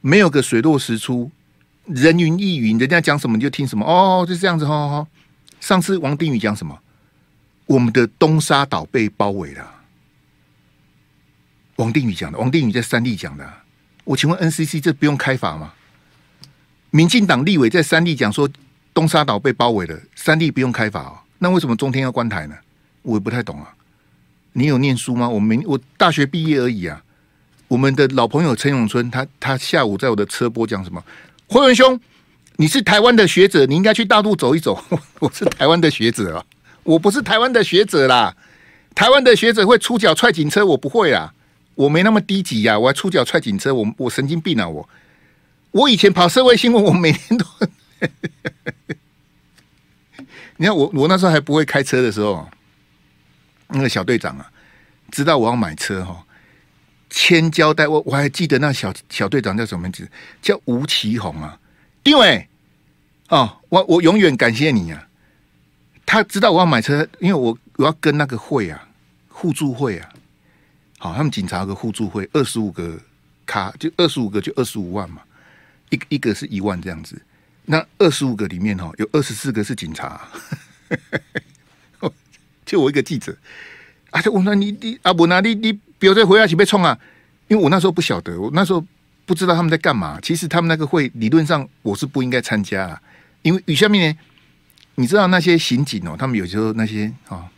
[0.00, 1.30] 没有个水落石出。
[1.86, 5.06] 人云亦云，人家讲什么你就听什么哦，就这样子哈哈。
[5.60, 6.78] 上次王定宇讲什么？
[7.66, 9.70] 我们的东沙岛被包围了。
[11.76, 13.50] 王定宇讲的，王定宇在三立讲的。
[14.04, 15.72] 我请问 NCC 这不用开罚吗？
[16.90, 18.48] 民进党立委在三立讲说
[18.92, 21.18] 东沙岛被包围了，三立不用开罚哦。
[21.38, 22.54] 那为什么中天要关台呢？
[23.02, 23.74] 我也不太懂啊。
[24.52, 25.28] 你有念书吗？
[25.28, 27.02] 我没，我大学毕业而已啊。
[27.66, 31.02] 我们的老朋友陈永春，他他下午在我的车播讲什么？
[31.54, 32.00] 辉文兄，
[32.56, 34.84] 你是台湾的学者，你应该去大陆走一走。
[35.20, 36.44] 我是台湾的学者啊，
[36.82, 38.34] 我不是台湾的学者啦。
[38.92, 41.32] 台湾的学者会出脚踹警车，我不会啊，
[41.76, 44.88] 我没那么低级呀、啊，我还出脚踹警车，我我神经病啊，我
[45.70, 47.46] 我以前跑社会新闻，我每天都，
[50.58, 52.48] 你看我我那时候还不会开车的时候，
[53.68, 54.50] 那个小队长啊，
[55.12, 56.26] 知道我要买车哈。
[57.16, 60.10] 千交代我，我还记得那小小队长叫什么名字？
[60.42, 61.56] 叫吴奇宏啊。
[62.02, 62.48] 丁伟，
[63.28, 65.06] 哦，我我永远感谢你啊！
[66.04, 68.88] 他知道我要买车，因为我我要跟那个会啊，
[69.28, 70.10] 互助会啊。
[70.98, 72.98] 好，他们警察有个互助会，二十五个
[73.46, 75.22] 卡，就二十五个就二十五万嘛，
[75.90, 77.22] 一一个是一万这样子。
[77.64, 80.28] 那二十五个里面哈，有二十四个是警察，
[82.66, 83.36] 就我一个记者。
[84.10, 85.78] 啊，就我说你你阿伯那你你。
[86.04, 86.98] 有在回来起被冲啊！
[87.48, 88.84] 因为我那时候不晓得，我那时候
[89.26, 90.18] 不知道他们在干嘛。
[90.22, 93.02] 其实他们那个会理论上我是不应该参加啊，
[93.42, 94.18] 因为雨下面呢，
[94.96, 97.48] 你知道那些刑警哦，他们有时候那些啊、哦，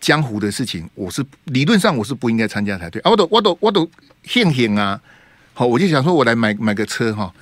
[0.00, 3.10] 江湖的事情，我是理论上我是不应该参加才对啊！
[3.10, 3.90] 我都我都我都
[4.22, 5.00] 庆幸啊！
[5.54, 7.32] 好，我就想说我来买买个车哈，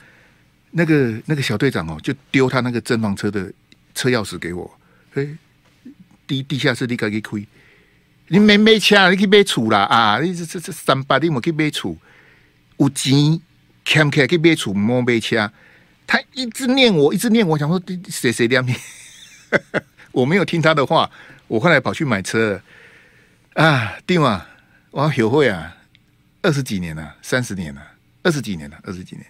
[0.71, 3.53] 那个那个小队长哦，就丢他那个珍房车的
[3.95, 4.71] 车钥匙给我，
[5.15, 5.27] 哎，
[6.27, 7.45] 地地下室立刻给开，
[8.33, 10.19] 你没没钱，你去买厝啦啊！
[10.19, 11.95] 你这这这三百你莫去买厝，
[12.79, 13.39] 有钱
[13.85, 15.53] 欠起来去买厝，莫买车。
[16.07, 18.75] 他一直念我，一直念我，想说谁谁两面，
[20.13, 21.11] 我没有听他的话。
[21.47, 22.59] 我后来跑去买车
[23.53, 24.47] 啊，对嘛，
[24.93, 25.77] 我要学会啊，
[26.41, 27.83] 二十几年了，三十年了，
[28.23, 29.27] 二十几年了，二十几年。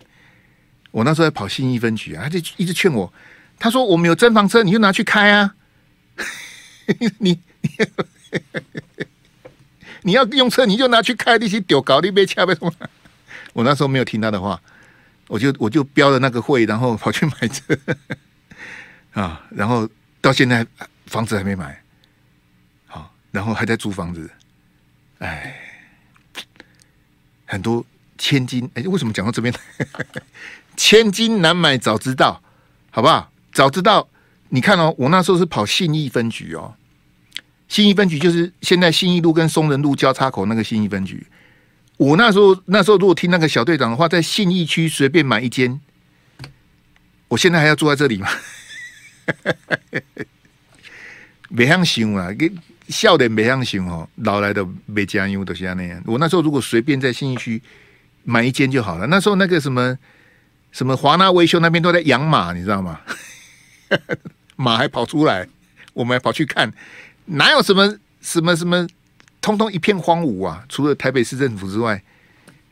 [0.93, 3.13] 我那时候在跑信义分局啊，他就一直劝我，
[3.59, 5.57] 他说我们有珍房车，你就拿去开啊。
[7.01, 7.41] 你你
[10.03, 12.73] 你要用车，你就拿去开，那些丢搞的被掐呗什么？
[13.53, 14.61] 我那时候没有听他的话，
[15.29, 17.79] 我就我就标了那个会，然后跑去买车
[19.13, 19.89] 啊，然后
[20.21, 20.67] 到现在
[21.07, 21.81] 房子还没买。
[22.87, 24.31] 好然后还在租房子，
[25.19, 25.55] 哎，
[27.47, 27.85] 很多
[28.19, 29.55] 千金哎，为什么讲到这边？
[30.77, 32.43] 千金难买早知道，
[32.91, 33.31] 好不好？
[33.53, 34.09] 早知道，
[34.49, 36.75] 你看哦，我那时候是跑信义分局哦，
[37.73, 41.27] 信义分局就是现在信义路跟松仁路交叉口那个信义分局。
[41.97, 45.81] 我那时候那时候如果听那个小队长的话，在信义区随便买一间，
[47.29, 48.29] 我现在还要住在这里吗？
[51.49, 52.53] 没想想啊，给。
[52.89, 56.03] 笑的没样行哦，老来的没加油都像那样。
[56.05, 57.63] 我那时候如果随便在信义区
[58.23, 59.07] 买一间就好了。
[59.07, 59.97] 那时候那个什么
[60.73, 63.01] 什么华纳维修那边都在养马，你知道吗？
[64.57, 65.49] 马还跑出来，
[65.95, 66.71] 我们还跑去看，
[67.27, 68.87] 哪有什么什么什么，
[69.41, 70.65] 通通一片荒芜啊！
[70.69, 72.03] 除了台北市政府之外，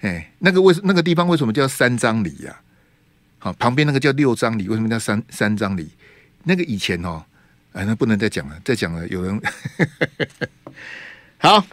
[0.01, 2.61] 哎，那个为那个地方为什么叫三张里呀？
[3.39, 5.91] 好，旁边那个叫六张里，为什么叫三三张里？
[6.45, 7.25] 那个以前哦。
[7.73, 9.41] 哎，那不能再讲了，再讲了有人
[11.39, 11.65] 好。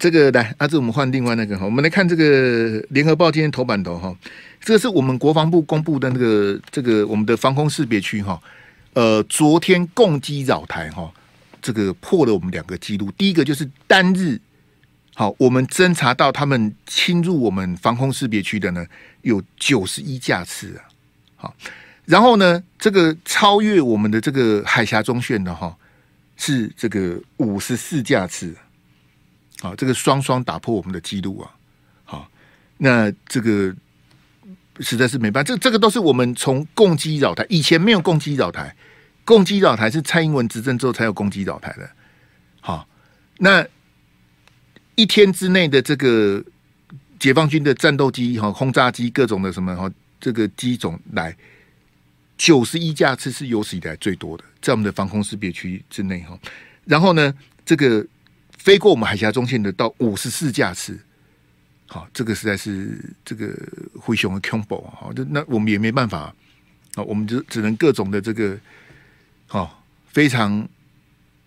[0.00, 4.12] 这个来，阿志，我们换另外那个哈，我们来看这个联合报今天头版头哈，
[4.60, 8.42] 这个是我们国防部公布的那个这个我们的防空识别区哈，
[8.94, 11.12] 呃，昨天共机扰台哈，
[11.64, 14.38] 这个破了我们两个记录，第一个就是单日
[15.14, 18.84] 好，我们侦查到他们侵入我们防空识别区的呢，
[19.22, 20.84] 有九十一架次啊，
[21.36, 21.56] 好。
[22.04, 25.74] 然后呢，这个超越我们的这个海峡中线的哈，
[26.36, 28.54] 是这个五十四架次，
[29.62, 31.50] 啊，这个双双打破我们的记录啊，
[32.04, 32.28] 好，
[32.76, 33.74] 那这个
[34.80, 38.76] 实在是没办法，这这个都是我们从共机扰台，以前没有共机扰台，
[39.24, 41.90] 共机扰台是蔡英文执政之后才有共机扰台的，
[42.60, 42.86] 好，
[43.38, 43.66] 那
[44.94, 46.44] 一天之内的这个
[47.18, 51.34] 解放军的战斗机哈、轰炸机各种的什么哈，这个机种来。
[52.36, 56.36] 九十一架次是有史以来最多的，在我们的防空识别区之内哈。
[56.84, 57.32] 然后呢，
[57.64, 58.04] 这个
[58.58, 60.98] 飞过我们海峡中线的到五十四架次，
[61.86, 63.56] 好，这个实在是这个
[64.00, 66.34] 灰熊的 combo 啊，就那我们也没办法
[66.96, 68.58] 啊，我们就只能各种的这个，
[69.54, 69.70] 哦，
[70.08, 70.68] 非常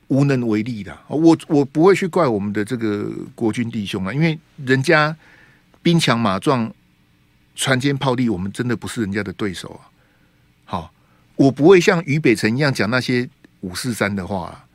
[0.08, 0.98] 无能为力的。
[1.10, 5.14] 我我不会去怪我们的这个国军弟兄啊，因为人家
[5.82, 6.74] 兵强马壮，
[7.54, 9.92] 船坚炮利，我们真的不是人家的对手啊。
[10.64, 10.94] 好，
[11.36, 14.66] 我不会像于北辰一样讲那些五四三的话啊，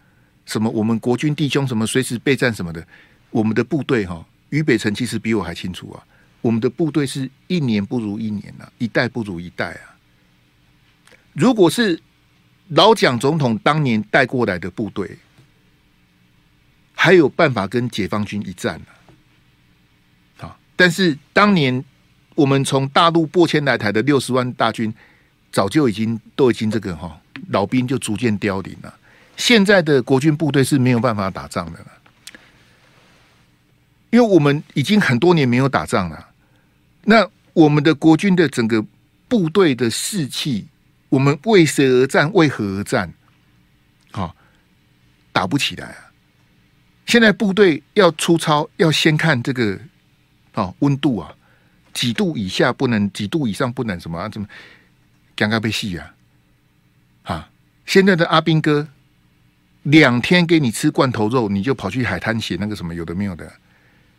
[0.45, 2.87] 什么我们国军弟兄什么随时备战什么的，
[3.31, 6.05] 我们的部队哈，于北辰其实比我还清楚啊，
[6.43, 9.97] 我们的部队是一年不如一年啊，一代不如一代啊。
[11.33, 11.99] 如果是
[12.75, 15.19] 老蒋总统当年带过来的部队，
[16.95, 18.87] 还有办法跟解放军一战呢。
[20.39, 21.85] 好，但是当年
[22.35, 24.93] 我们从大陆播迁来台的六十万大军。
[25.55, 27.15] 早就已经都已经这个哈
[27.51, 28.95] 老兵就逐渐凋零了。
[29.37, 31.87] 现在的国军部队是没有办法打仗的了，
[34.09, 36.27] 因为我们已经很多年没有打仗了。
[37.05, 38.83] 那我们的国军的整个
[39.29, 40.67] 部队的士气，
[41.13, 42.33] 我们为谁而战？
[42.33, 43.13] 为何而战？
[44.13, 44.35] 好，
[45.31, 46.11] 打不起来啊！
[47.05, 49.79] 现在部队要出操，要先看这个
[50.55, 51.35] 哦温度啊，
[51.93, 54.27] 几度以下不能，几度以上不能什么啊？
[54.27, 54.49] 怎么？
[55.37, 56.15] 尴尬被戏啊！
[57.25, 57.51] 啊，
[57.85, 58.89] 现在的阿兵哥
[59.83, 63.53] 两天给你吃罐头肉，你就跑去海滩写那个什么有的没有的，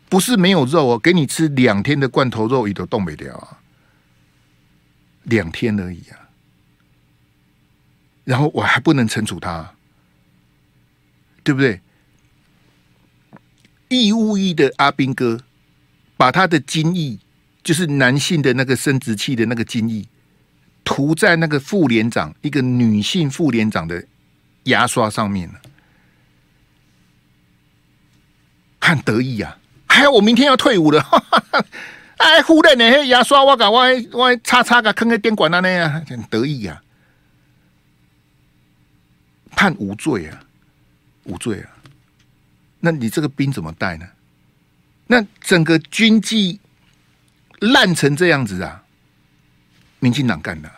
[0.08, 3.58] 不是没有肉哦，给你吃两天的罐头肉，你都动不了啊，
[5.24, 6.20] 两天而已啊。
[8.24, 9.74] 然后我还不能惩处他，
[11.42, 11.80] 对不对？
[13.88, 15.40] 义务役的阿兵哥
[16.16, 17.18] 把他的精液，
[17.62, 20.06] 就是男性的那个生殖器的那个精液。
[20.84, 24.04] 涂在那个副连长，一个女性副连长的
[24.64, 25.54] 牙刷上面了。
[28.80, 29.56] 很得意呀、
[29.86, 29.88] 啊！
[29.88, 31.64] 还有我明天要退伍了，哈哈哈
[32.18, 33.82] 哎，忽然呢，牙刷我搞我
[34.12, 36.83] 我擦擦个坑个电管啊那样，很得意呀、啊。
[39.56, 40.44] 判无罪啊，
[41.24, 41.70] 无罪啊！
[42.80, 44.06] 那你这个兵怎么带呢？
[45.06, 46.60] 那整个军纪
[47.60, 48.84] 烂成这样子啊！
[50.00, 50.70] 民进党干的，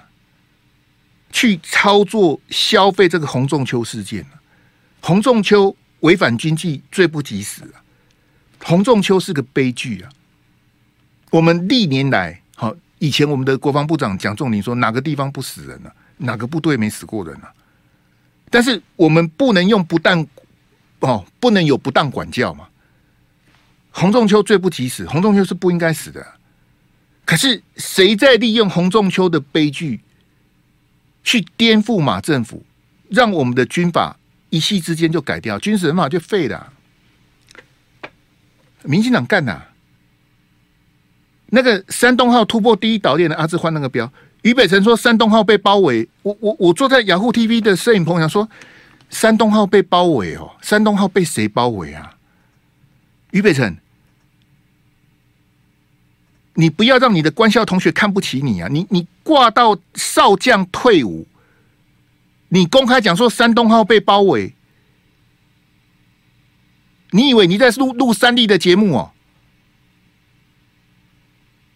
[1.33, 4.25] 去操作消费这个洪仲丘事件，
[5.01, 7.83] 洪仲丘违反军纪，罪不及时啊！
[8.63, 10.11] 洪仲丘是个悲剧啊！
[11.31, 15.97] 我们历年来，好以前我们的国防部长蒋仲林说，哪个地方不死人呢、啊？
[16.19, 17.49] 哪个部队没死过人呢、
[18.51, 20.27] 但是我们不能用不当
[21.01, 22.69] 哦，不能有不当管教嘛。
[23.91, 26.27] 洪仲丘罪不及时，洪仲丘是不应该死的。
[27.25, 30.01] 可是谁在利用洪仲丘的悲剧
[31.25, 32.65] 去颠覆马政府，
[33.09, 34.17] 让我们的军法
[34.51, 36.73] 一夕之间就改掉，军事人法就废了。
[38.85, 39.61] 民进党干呐！
[41.47, 44.13] 那个山东号突破第一岛链的阿志换那个标，
[44.47, 46.09] 于北辰说山东号被包围。
[46.23, 48.49] 我我我坐在雅虎 TV 的摄影棚想说，
[49.11, 52.15] 山东号被包围哦，山东号被谁包围啊？
[53.33, 53.77] 于北辰，
[56.55, 58.69] 你不要让你的官校同学看不起你啊！
[58.71, 61.27] 你你挂到少将退伍，
[62.51, 64.55] 你公开讲说山东号被包围。
[67.11, 69.11] 你以为你在录录三立的节目哦？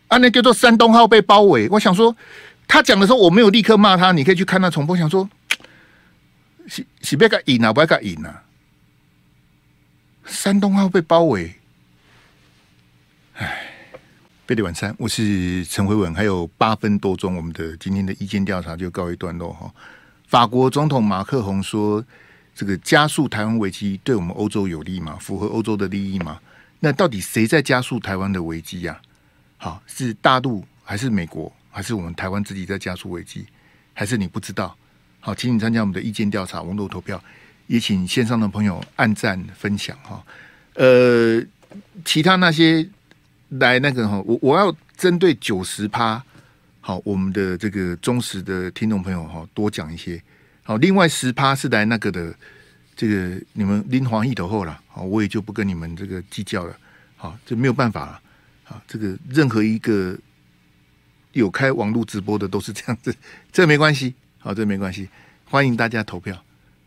[0.06, 1.68] 啊，那叫做山东号被包围。
[1.70, 2.16] 我想说，
[2.70, 4.96] 他讲的时候我没有立刻骂他，你可以去看他重播。
[4.96, 5.28] 想说，
[6.68, 8.44] 是是别个赢啊，不要个赢啊！
[10.24, 11.52] 山东号被包围，
[13.34, 13.66] 哎，
[14.46, 19.74] 贝蒂晚餐，我是陈辉文，还有八分多钟，我们的今天的意见调查就告一段落哈。
[20.28, 22.04] 法国总统马克宏说。
[22.52, 25.16] 这个加速台湾危机对我们欧洲有利吗？
[25.18, 26.38] 符合欧洲的利益吗？
[26.80, 29.00] 那到底谁在加速台湾的危机呀？
[29.56, 33.46] 好，是大陆还是美国，还是我们台湾自己在加速危机？
[33.94, 34.76] 还是你不知道？
[35.20, 37.22] 好，请你参加我们的意见调查，网络投票，
[37.66, 40.24] 也请线上的朋友按赞分享哈。
[40.74, 41.42] 呃，
[42.04, 42.88] 其他那些
[43.50, 46.22] 来那个哈，我我要针对九十趴，
[46.80, 50.22] 好，我们的这个忠实的听众朋友哈，多讲一些。
[50.62, 52.32] 好，另外十趴是来那个的，
[52.96, 56.74] 这个你们拎黄一头后了，好，我也就不跟你们这个计较了，
[57.16, 58.20] 好，这没有办法了，
[58.64, 60.16] 啊，这个任何一个
[61.32, 63.14] 有开网络直播的都是这样子，
[63.52, 65.08] 这没关系，好，这没关系，
[65.44, 66.36] 欢迎大家投票，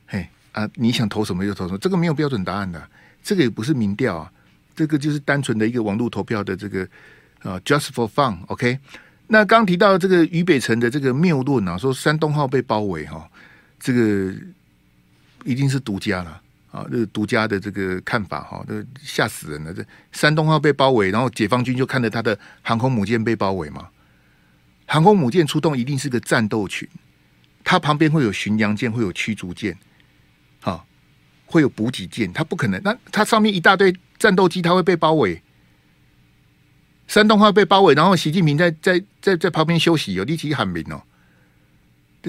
[0.08, 2.90] 嘿啊，你想投什么就投什么，这个没有标准答案的，
[3.24, 4.32] 这个也不是民调啊，
[4.76, 6.88] 这个就是单纯的一个网络投票的这个
[7.42, 8.80] 啊，just for fun，OK？
[9.28, 13.30] 那刚提到这个于北辰的这个谬论啊，说山东号被包围哈。
[13.86, 14.34] 这个
[15.44, 16.86] 一定是独家了啊！
[16.90, 19.74] 这个独家的这个看法哈，这吓死人了！
[19.74, 23.90] 这山东号被包围，然后解放军就看着他的航空母舰被包围嘛。
[24.86, 26.88] 航空母舰出动一定是个战斗群，
[27.64, 29.78] 它旁边会有巡洋舰，会有驱逐舰，
[30.62, 30.86] 哈，
[31.46, 32.82] 会有补给舰，它不可能。
[32.84, 35.42] 那它上面一大堆战斗机，它会被包围。
[37.08, 41.02] 山东号被包围，然后习近平在在在在旁边休息，有力气喊名哦。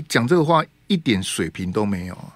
[0.09, 2.33] 讲这个话一点水平都没有。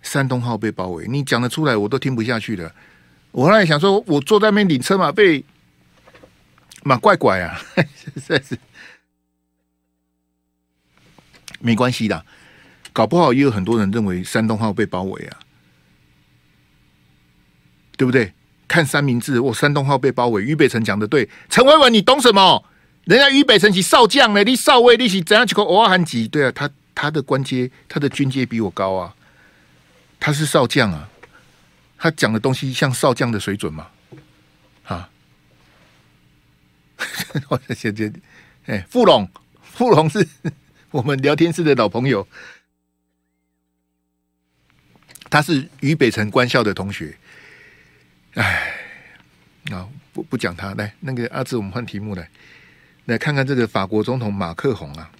[0.00, 2.72] 山东号被包围，你讲得出来，我都听不下去了。
[3.30, 5.44] 我后来想说，我坐在那边领车马被
[6.84, 7.60] 马怪怪啊，
[8.14, 8.58] 实在是
[11.62, 12.24] 没关系的。
[12.92, 15.38] 搞不好也有很多人认为山东号被包围啊，
[17.96, 18.34] 对不对？
[18.68, 20.42] 看三明治，我山东号被包围。
[20.42, 22.64] 俞北辰讲的对，陈维文，你懂什么？
[23.04, 26.28] 人家俞北辰是少将呢，你少尉，你是怎样去个瓦罕级？
[26.28, 29.14] 对啊，他他的官阶，他的军阶比我高啊，
[30.20, 31.08] 他是少将啊，
[31.98, 33.88] 他讲的东西像少将的水准嘛？
[34.84, 35.10] 啊，
[37.48, 38.12] 我谢谢，
[38.66, 39.28] 哎，富龙，
[39.62, 40.26] 富龙是
[40.92, 42.26] 我们聊天室的老朋友，
[45.30, 47.16] 他是俞北辰官校的同学，
[48.34, 48.74] 哎，
[49.64, 52.28] 那不不讲他，来那个阿志，我们换题目来。
[53.06, 55.10] 来看看这个法国总统马克宏啊，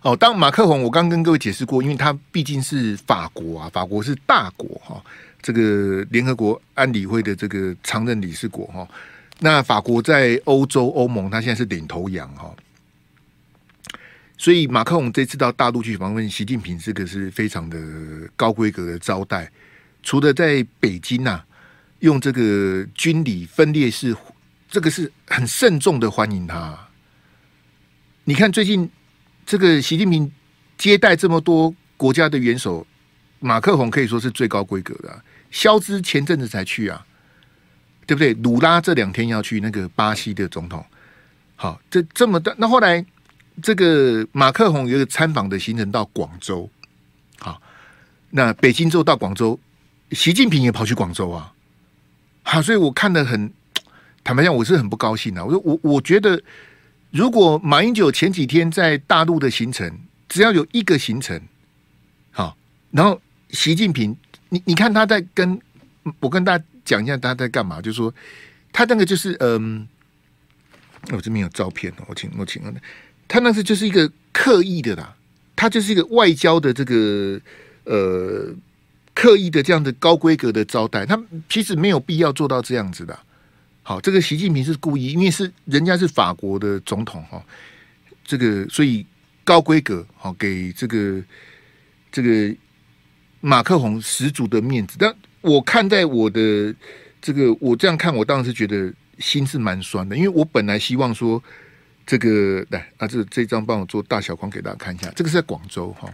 [0.00, 5.04] 哦，当马克宏，我刚跟各位解释过，因为他毕竟是法国啊，法国是大国哈，
[5.42, 8.88] 这个联合国安理会的这个常任理事国哈，
[9.40, 12.50] 那法国在欧洲欧盟，他现在是领头羊哈，
[14.40, 17.78] 所以马克宏这次到大陆去访问习近平，这个是非常的
[18.34, 19.52] 高规格的招待，
[20.02, 21.42] 除了在北京呐，
[21.98, 24.16] 用这个军礼分列式。
[24.70, 26.78] 这个是很慎重的欢迎他。
[28.24, 28.88] 你看最近
[29.44, 30.32] 这个习近平
[30.78, 32.86] 接待这么多国家的元首，
[33.40, 37.04] 马克宏可以说是最高规格的，肖兹前阵子才去啊，
[38.06, 38.32] 对不对？
[38.34, 40.82] 鲁拉这两天要去那个巴西的总统，
[41.56, 42.54] 好，这这么的。
[42.56, 43.04] 那后来
[43.62, 46.68] 这个马克宏有一个参访的行程到广州，
[47.38, 47.60] 好，
[48.30, 49.58] 那北京之后到广州，
[50.12, 51.52] 习近平也跑去广州啊，
[52.42, 53.52] 好，所以我看得很
[54.24, 55.44] 坦白讲，我是很不高兴的。
[55.44, 56.42] 我说我我觉得，
[57.10, 59.98] 如果马英九前几天在大陆的行程，
[60.28, 61.40] 只要有一个行程，
[62.30, 62.56] 好，
[62.90, 63.20] 然后
[63.50, 64.16] 习近平。
[64.52, 65.56] 你你看他在跟
[66.18, 68.12] 我跟大家讲一下他在干嘛，就是说
[68.72, 69.86] 他那个就是嗯，
[71.12, 72.74] 我这边有照片哦，我请我请问
[73.30, 75.14] 他那是就是一个刻意的啦，
[75.54, 77.40] 他就是一个外交的这个
[77.84, 78.52] 呃
[79.14, 81.16] 刻意的这样的高规格的招待，他
[81.48, 83.16] 其实没有必要做到这样子的。
[83.82, 87.40] 好，这个习近平是故意，因为是人家是法国的总统哈，
[88.24, 89.06] 这个所以
[89.44, 91.22] 高规格好给这个
[92.10, 92.54] 这个。
[93.42, 95.10] 马克宏十足的面子，但
[95.40, 96.74] 我看在我的
[97.22, 101.42] 这个，我这样看，我当然是觉得心是蛮酸的，因为我本来希望说
[102.10, 106.12] 这个来啊，这这张帮我做大小框给大家看一下，这个是在广州哈，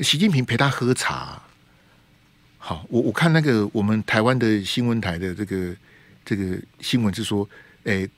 [0.00, 1.40] 习近平陪他喝茶。
[2.58, 5.76] 好，我我看那个我们台湾的新闻台的这个
[6.24, 7.48] 这个新闻是说，
[7.84, 8.10] 诶，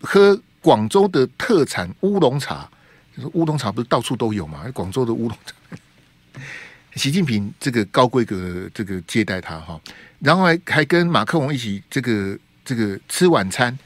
[0.00, 2.66] 喝广州的特产乌龙茶，
[3.14, 4.64] 就是乌龙茶不是到处都有嘛？
[4.70, 6.40] 广州的乌龙茶。
[6.96, 9.78] 习近平这个高规格这个接待他哈，
[10.20, 13.78] 然后还还跟马克龙一起这个这个吃晚餐，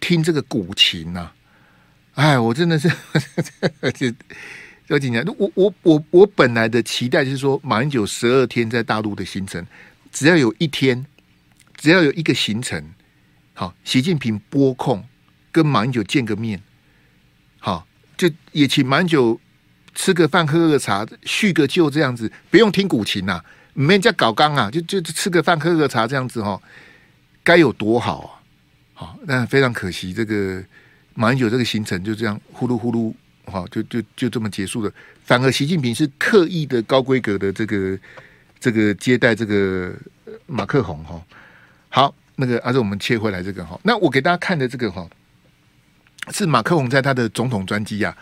[0.00, 1.34] 听这个古琴呐、啊，
[2.14, 2.88] 哎，我真的是
[3.94, 4.12] 就
[4.88, 5.22] 要紧张。
[5.38, 9.64] 我我我我本来的期待是说，马英九十二天在大陆的行程，
[10.10, 11.06] 只要有一天，
[11.76, 12.84] 只要有一个行程，
[13.54, 15.04] 好，习近平拨空
[15.52, 16.60] 跟马英九见个面，
[17.58, 17.86] 好，
[18.16, 19.40] 就也请马英九。
[19.92, 23.44] 吃个饭，喝个茶，叙个旧，这样子不用听古琴呐、啊，
[23.74, 26.58] 没人家搞纲啊，就就吃个饭，喝个茶，这样子哈，
[27.42, 28.39] 该有多好啊！
[29.00, 30.62] 好，但非常可惜，这个
[31.14, 33.14] 马英九这个行程就这样呼噜呼噜，
[33.50, 34.92] 好，就就就这么结束了。
[35.24, 37.98] 反而习近平是刻意的高规格的这个
[38.58, 39.90] 这个接待这个
[40.44, 41.18] 马克宏哈。
[41.88, 45.08] 好，那个还是我们切回来这个哈，那我给大家看的这个哈，
[46.30, 48.14] 是马克宏在他的总统专机呀。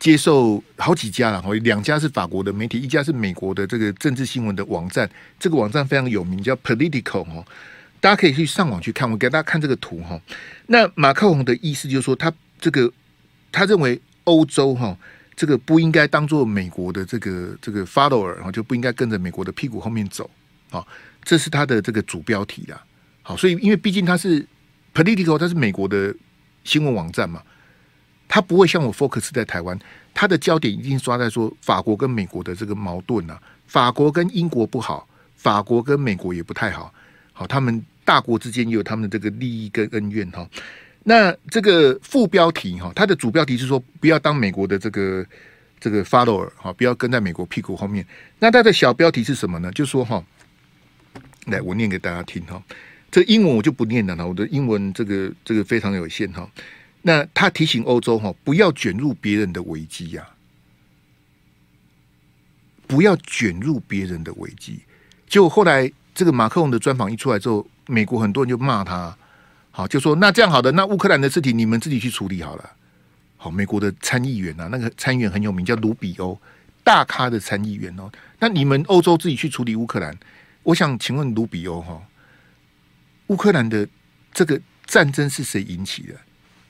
[0.00, 5.08] 接受好几家了哈，两家是法国的媒体，一家是美国的这个政治新闻的网站。
[5.38, 7.44] 这个网站非常有名，叫 Political 哈，
[8.00, 9.10] 大家可以去上网去看。
[9.10, 10.20] 我给大家看这个图哈。
[10.66, 12.92] 那马克宏的意思就是说，他这个
[13.50, 14.96] 他认为欧洲哈，
[15.36, 20.30] 这个不应该当做美国的这个这个 follower 哈，就不应该跟着美国的屁股后面走。
[20.70, 20.86] 啊，
[21.22, 22.84] 这是他的这个主标题啊。
[23.22, 24.46] 好，所以因为毕竟他是
[24.94, 26.14] Political，他是美国的
[26.64, 27.42] 新闻网站嘛。
[28.30, 29.78] 他不会像我 focus 在台湾，
[30.12, 36.92] 他的焦点一定抓在说法国跟美国的这个矛盾啊，法国跟英国不好，法国跟美国也不太好，
[37.38, 40.44] 好，他们大国之间也有他们的这个利益跟恩怨哈。
[41.04, 45.24] 那这个副标题哈，它的主标题是说不要当美国的这个
[45.78, 48.04] 这个 follower 哈，不要跟在美国屁股后面。
[48.40, 49.70] 那它的小标题是什么呢？
[49.70, 50.20] 就说哈，
[51.46, 52.60] 来我念给大家听哈，
[53.08, 56.50] 这英文我就不念了，我的英文这个这个非常有限哈。
[57.02, 60.28] 那他提醒欧洲哈，不要卷入别人的危机呀，
[62.88, 64.80] 不要卷入别人的危机。
[65.28, 65.88] 结果后来
[66.18, 69.16] 这个马克龙的专访一出来之后，美国很多人就骂他，
[69.70, 72.70] 好就说那这样好的，那乌克兰的事情你们自己去处理好了。
[73.36, 76.36] 好，美国的参议员啊，那个参议员很有名，叫卢比欧，
[76.82, 78.10] 大咖的参议员哦。
[78.40, 80.18] 那你们欧洲自己去处理乌克兰，
[80.64, 82.02] 我想请问卢比欧哈，
[83.28, 83.88] 乌克兰的
[84.32, 86.14] 这个战争是谁引起的？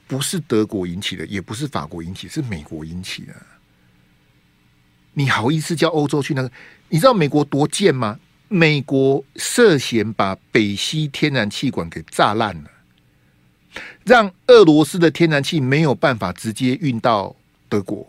[0.07, 3.33] 不是德国引起的，也不是法国引起，是美国引起的。
[5.15, 6.53] 你好意思叫欧洲去那个？
[6.91, 8.21] 你知道美国多贱吗？
[8.49, 12.71] 美国涉嫌把北溪天然气管给炸烂了，
[14.05, 17.37] 让俄罗斯的天然气没有办法直接运到
[17.69, 18.07] 德国。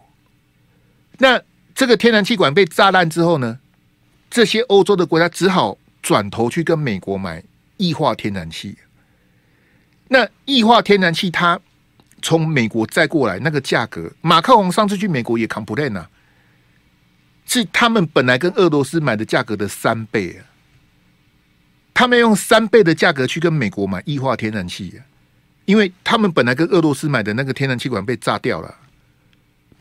[1.17, 1.41] 那
[1.75, 3.59] 这个天然气管被炸烂之后呢？
[4.29, 7.43] 这些欧洲的国家只好转头去跟美国买
[7.77, 8.77] 液化天然气。
[10.07, 11.59] 那液化天然气它。
[12.21, 16.09] 从美国再过来那个价格，马克宏上次去美国也 complain 啊，
[17.49, 20.45] 是他们本来跟俄罗斯买的价格的三倍啊，
[21.95, 25.01] 他们用三倍的价格去跟美国买液化天然气啊，
[25.65, 28.75] 因为他们本来跟俄罗斯买的那个天然气管被炸掉了，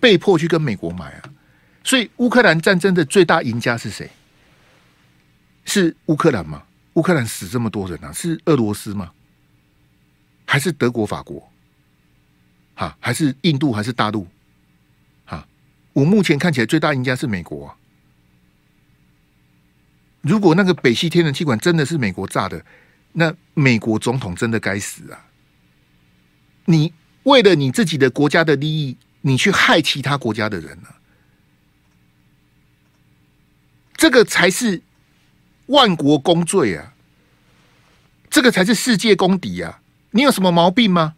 [0.00, 1.30] 被迫去跟美国买啊，
[1.84, 4.10] 所以乌克兰战争的最大赢家是谁？
[5.66, 6.62] 是乌克兰吗？
[6.94, 9.12] 乌克兰死这么多人啊，是俄罗斯吗？
[10.46, 11.46] 还是德国、法国？
[12.74, 14.26] 哈，还是印度，还是大陆？
[15.98, 17.74] 我目前看起来最大赢家是美国啊。
[20.20, 22.64] 如果那个北溪天然气管真的是美国炸的，
[23.12, 25.26] 那美国总统真的该死啊！
[26.66, 26.92] 你
[27.24, 30.94] 为了你自己的国家的利益，你去害其他国家的人呢、啊？
[33.96, 34.80] 这个才是
[35.66, 36.94] 万国公罪啊！
[38.30, 39.80] 这个才是世界公敌啊！
[40.12, 41.16] 你有什么毛病吗？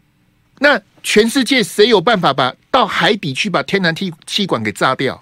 [0.59, 5.21] 那全世界谁有办法把到海底去把天然气气管给炸掉？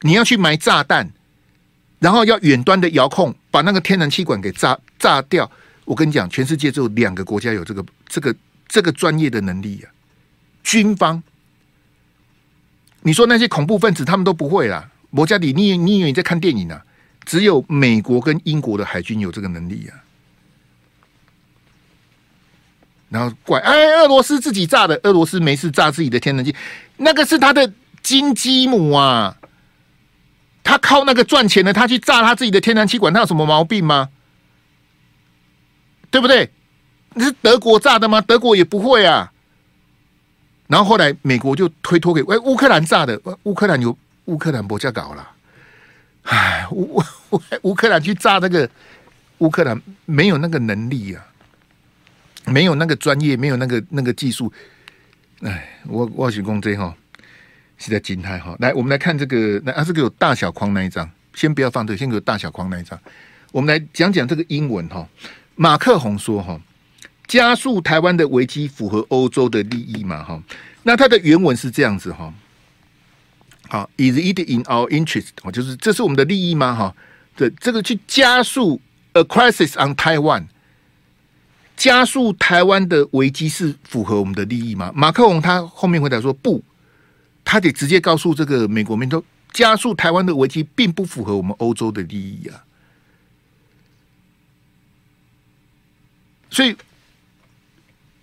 [0.00, 1.12] 你要去埋炸弹，
[2.00, 5.48] 然后要远端的遥控把那个天然气管给炸炸掉。
[5.84, 8.34] 我跟你讲，全世界只有两个国家有这个这个
[8.66, 9.90] 这个专业的能力啊！
[10.64, 11.22] 军方，
[13.02, 14.90] 你说那些恐怖分子他们都不会啦。
[15.10, 16.84] 摩加迪，你你以为你在看电影啊？
[17.24, 20.02] 只有美国跟英国的海军有这个能力啊！
[23.12, 26.54] 然后怪哎，俄罗斯自己炸的，俄罗斯没事炸自己的天然气，
[26.96, 27.70] 那个是他的
[28.02, 29.36] 金鸡母啊！
[30.64, 34.08] 他靠那个赚钱的，他去炸他自己的天然气管，他有什么毛病吗？
[36.10, 36.50] 对不对？
[37.14, 38.18] 那是德国炸的吗？
[38.22, 39.30] 德国也不会啊。
[40.68, 43.94] 然后后来美国就推脱给哎乌克兰炸的，乌克兰有
[44.24, 45.30] 乌克兰国家搞了。
[46.22, 48.66] 哎，乌乌乌克兰去炸那个
[49.38, 51.26] 乌克兰没有那个能力啊。
[52.46, 54.52] 没有那个专业，没有那个那个技术，
[55.42, 56.94] 哎，我我是讲这哈，
[57.78, 58.56] 是在惊叹哈。
[58.58, 62.98] 来，我们来看这个，那啊，这个有大小框那一张，先不要放这，先给我大小框那一张。
[63.52, 65.06] 我们来讲讲这个英文哈。
[65.54, 66.60] 马克宏说哈，
[67.26, 70.42] 加速台湾的危机符合欧洲的利益嘛哈。
[70.82, 72.32] 那它的原文是这样子哈，
[73.68, 75.28] 好，is it in our interest？
[75.42, 76.74] 哦就是这是我们的利益吗？
[76.74, 76.94] 哈，
[77.36, 78.80] 对，这个去加速
[79.12, 80.46] a crisis on Taiwan。
[81.82, 84.92] 加速台湾的危机是符合我们的利益吗？
[84.94, 86.62] 马克龙他后面回答说不，
[87.44, 89.20] 他得直接告诉这个美国民众，
[89.52, 92.62] 加速台湾的危机并不符合我们欧洲的利益啊。
[96.48, 96.76] 所以，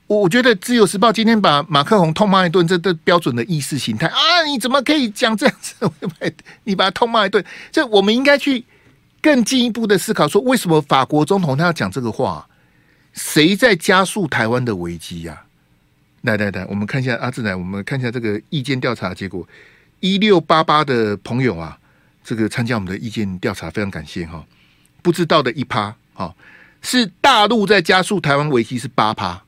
[0.08, 4.44] 我我觉得《自由时报》今天把马克龙痛骂一顿，这这标准的意识形态啊！
[4.48, 5.76] 你怎么可以讲这样子？
[6.64, 7.44] 你把他痛骂一顿，
[7.74, 8.64] 这我们应该去
[9.22, 12.46] 更进一步的思考，说为什么法国总统他要讲这个话？
[13.20, 15.44] 谁在加速台湾的危机呀？
[16.22, 19.46] 来来来，我们看一下阿志来，我们看一下这个意见调查结果。
[20.00, 21.78] 一六八八的朋友啊，
[22.24, 24.46] 这个参加我们的意见调查，非常感谢哈。
[25.02, 26.34] 不知道的一趴，哈，
[26.82, 29.44] 是大陆在加速台湾危机是八趴。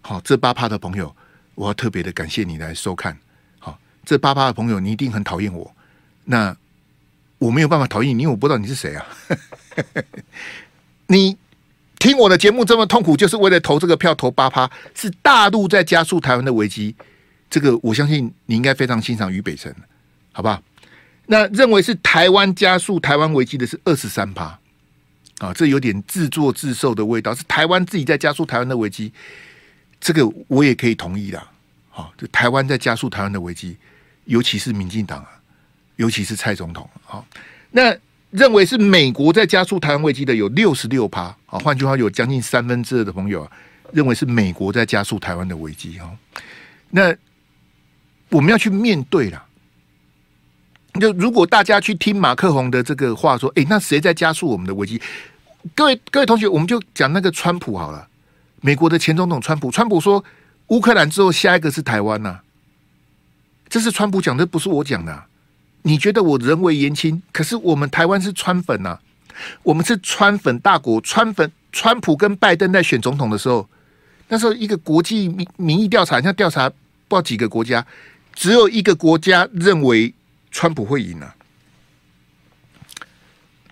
[0.00, 1.14] 好，这八趴的朋友，
[1.56, 3.18] 我要特别的感谢你来收看。
[3.58, 5.74] 好，这八趴的朋友，你一定很讨厌我。
[6.24, 6.56] 那
[7.38, 9.06] 我没有办法讨厌你，因为我不知道你是谁啊。
[11.08, 11.36] 你。
[11.98, 16.94] 听我的节目这么痛苦，就是为了投这个票，投八趴，是大陆在加速台湾的危机。
[17.50, 19.74] 这个我相信你应该非常欣赏于北辰，
[20.32, 20.62] 好不好？
[21.26, 24.58] 那认为是台湾加速台湾危机的是二十三趴，
[25.38, 27.34] 啊，这有点自作自受的味道。
[27.34, 29.12] 是台湾自己在加速台湾的危机，
[30.00, 31.42] 这个我也可以同意的。
[31.90, 33.76] 好，就台湾在加速台湾的危机，
[34.26, 35.28] 尤其是民进党啊，
[35.96, 36.88] 尤其是蔡总统。
[37.04, 37.26] 好，
[37.70, 37.96] 那。
[38.30, 43.50] 认为是美国在加速台湾危机的有六十六趴，啊，换句话有将近三分之二的朋友啊，
[43.92, 46.10] 认为是美国在加速台湾的危机哈。
[46.90, 47.14] 那
[48.30, 49.44] 我们要去面对了。
[51.00, 55.00] 就如果大家去听马克宏的这个话说，诶，那谁在加速我们的危机？
[55.74, 58.08] 各位各位同学，我们就讲那个川普好了，
[58.60, 60.24] 美国的前总统川普，川普说
[60.68, 62.40] 乌克兰之后下一个是台湾呐，
[63.68, 65.24] 这是川普讲的，不是我讲的。
[65.82, 67.22] 你觉得我人微言轻？
[67.32, 69.00] 可是我们台湾是川粉呐、啊，
[69.62, 71.00] 我们是川粉大国。
[71.00, 73.68] 川粉，川普跟拜登在选总统的时候，
[74.28, 77.86] 那时候一个国际民民意调查，像调查不知道几个国家，
[78.34, 80.12] 只有一个国家认为
[80.50, 81.34] 川普会赢啊。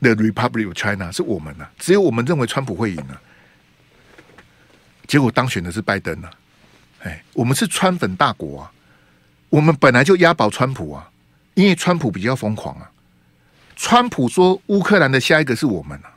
[0.01, 3.21] The Republic of China 是我们啊，只有我们认为川普会赢啊。
[5.07, 6.31] 结果当选的是拜登啊。
[7.03, 8.73] 哎，我们是川粉大国啊，
[9.49, 11.11] 我们本来就押宝川普啊。
[11.57, 12.91] 因为川普比较疯狂啊，
[13.77, 16.13] 川普说乌克兰的下一个是我们啊，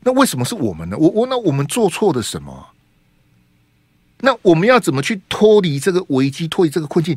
[0.00, 0.96] 那为什么是我们呢？
[0.98, 2.68] 我我那我们做错了什么？
[4.20, 7.16] 那我们要怎么去脱离这个危机，脱离这个困境？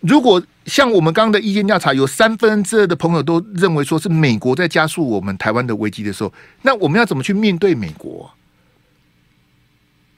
[0.00, 8.30] 如果像我们刚刚的意见调查，有三分之二的朋友都认为说是美国在加速我们台湾的危机的时候，那我们要怎么去面对美国？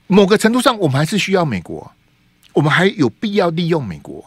[0.07, 1.91] 某个程度上，我们还是需要美国，
[2.53, 4.25] 我们还有必要利用美国。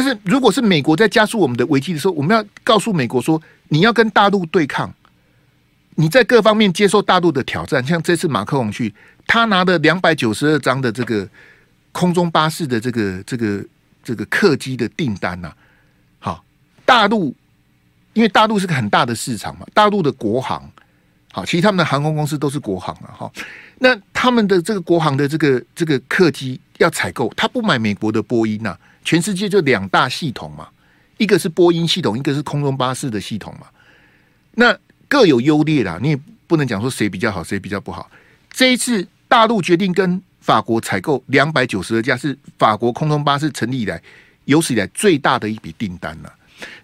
[0.00, 4.94] 但是，如果是美国在加速我们的危机的时候，我们要告诉美国说，你要跟大陆对抗，
[5.96, 7.84] 你在各方面接受大陆的挑战。
[7.84, 8.94] 像这次马克宏去，
[9.26, 11.28] 他拿的两百九十二张的这个
[11.90, 13.64] 空中巴士的这个这个
[14.04, 15.52] 这个客机的订单呐、
[16.20, 16.44] 好，
[16.84, 17.34] 大陆
[18.12, 20.70] 因为大陆是个很大的市场嘛，大陆的国航，
[21.32, 23.32] 好，其实他们的航空公司都是国航啊，哈。
[23.80, 28.78] 那他们的这个国航的这个这个客机要采购，他不买美国的波音呐，
[29.08, 30.68] 全世界就两大系统嘛，
[31.16, 33.66] 一个是波音系统，一个是空中巴士的系统嘛。
[34.56, 34.78] 那
[35.08, 38.10] 各有优劣啦，你也不能讲说谁比较好，谁比较不好。
[38.50, 43.98] 这一次大陆决定跟法国采购两百九十二架，是法国空中巴士成立以来
[44.44, 46.30] 有史以来最大的一笔订单了。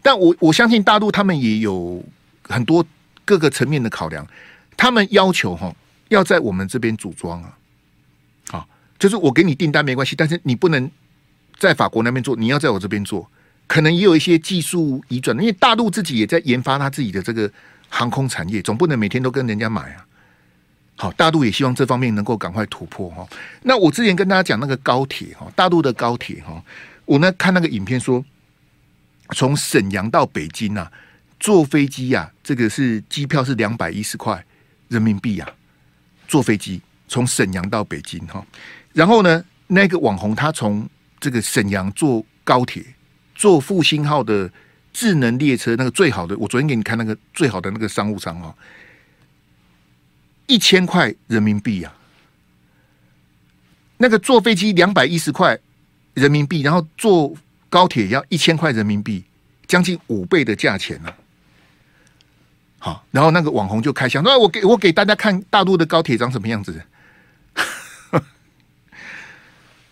[0.01, 2.03] 但我我相信大陆他们也有
[2.45, 2.83] 很多
[3.27, 4.27] 各个层面的考量，
[4.79, 5.70] 他们要求哈。
[6.09, 7.59] 要在我们这边组装啊，
[8.49, 8.68] 好，
[8.99, 10.91] 就是我给你订单没关系，但是你不能
[11.59, 13.28] 在法国那边做，你要在我这边做，
[13.66, 17.50] 可能也有一些技术移转，因为大陆自己也在研发他自己的这个
[17.88, 20.05] 航空产业，总不能每天都跟人家买啊。
[20.96, 23.26] 好，大陆也希望这方面能够赶快突破哈。
[23.62, 26.62] 那我之前跟大家讲那个高铁哈，大陆的高铁哈，
[27.05, 28.24] 我呢看那个影片说，
[29.34, 30.90] 从沈阳到北京啊，
[31.40, 34.44] 坐飞机呀，这个是机票是两百一十块
[34.88, 35.48] 人民币呀。
[36.26, 38.44] 坐飞机从沈阳到北京哈，
[38.92, 40.88] 然后呢，那个网红他从
[41.25, 42.85] 这个沈阳坐高铁，
[43.35, 44.53] 坐复兴号的
[44.93, 48.55] 智能列车，那个最好的，我昨天给你看那个最好的那个商务舱啊，
[50.47, 51.91] 一千块人民币呀，
[53.97, 55.59] 那个坐飞机两百一十块
[56.12, 57.35] 人民币，然后坐
[57.70, 59.25] 高铁要一千块人民币，
[59.66, 61.11] 将近五倍的价钱呢。
[62.79, 66.85] 好，然后那个网红就开箱，那我给我给大家看大陆的高铁长什么样子。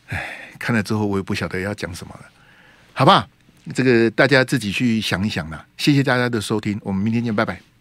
[0.08, 2.24] 哎，看了之后我也不晓得要讲什么了，
[2.92, 3.26] 好吧？
[3.74, 5.66] 这个大家自己去想一想啦。
[5.76, 7.71] 谢谢大家的收听，我们明天见，拜拜。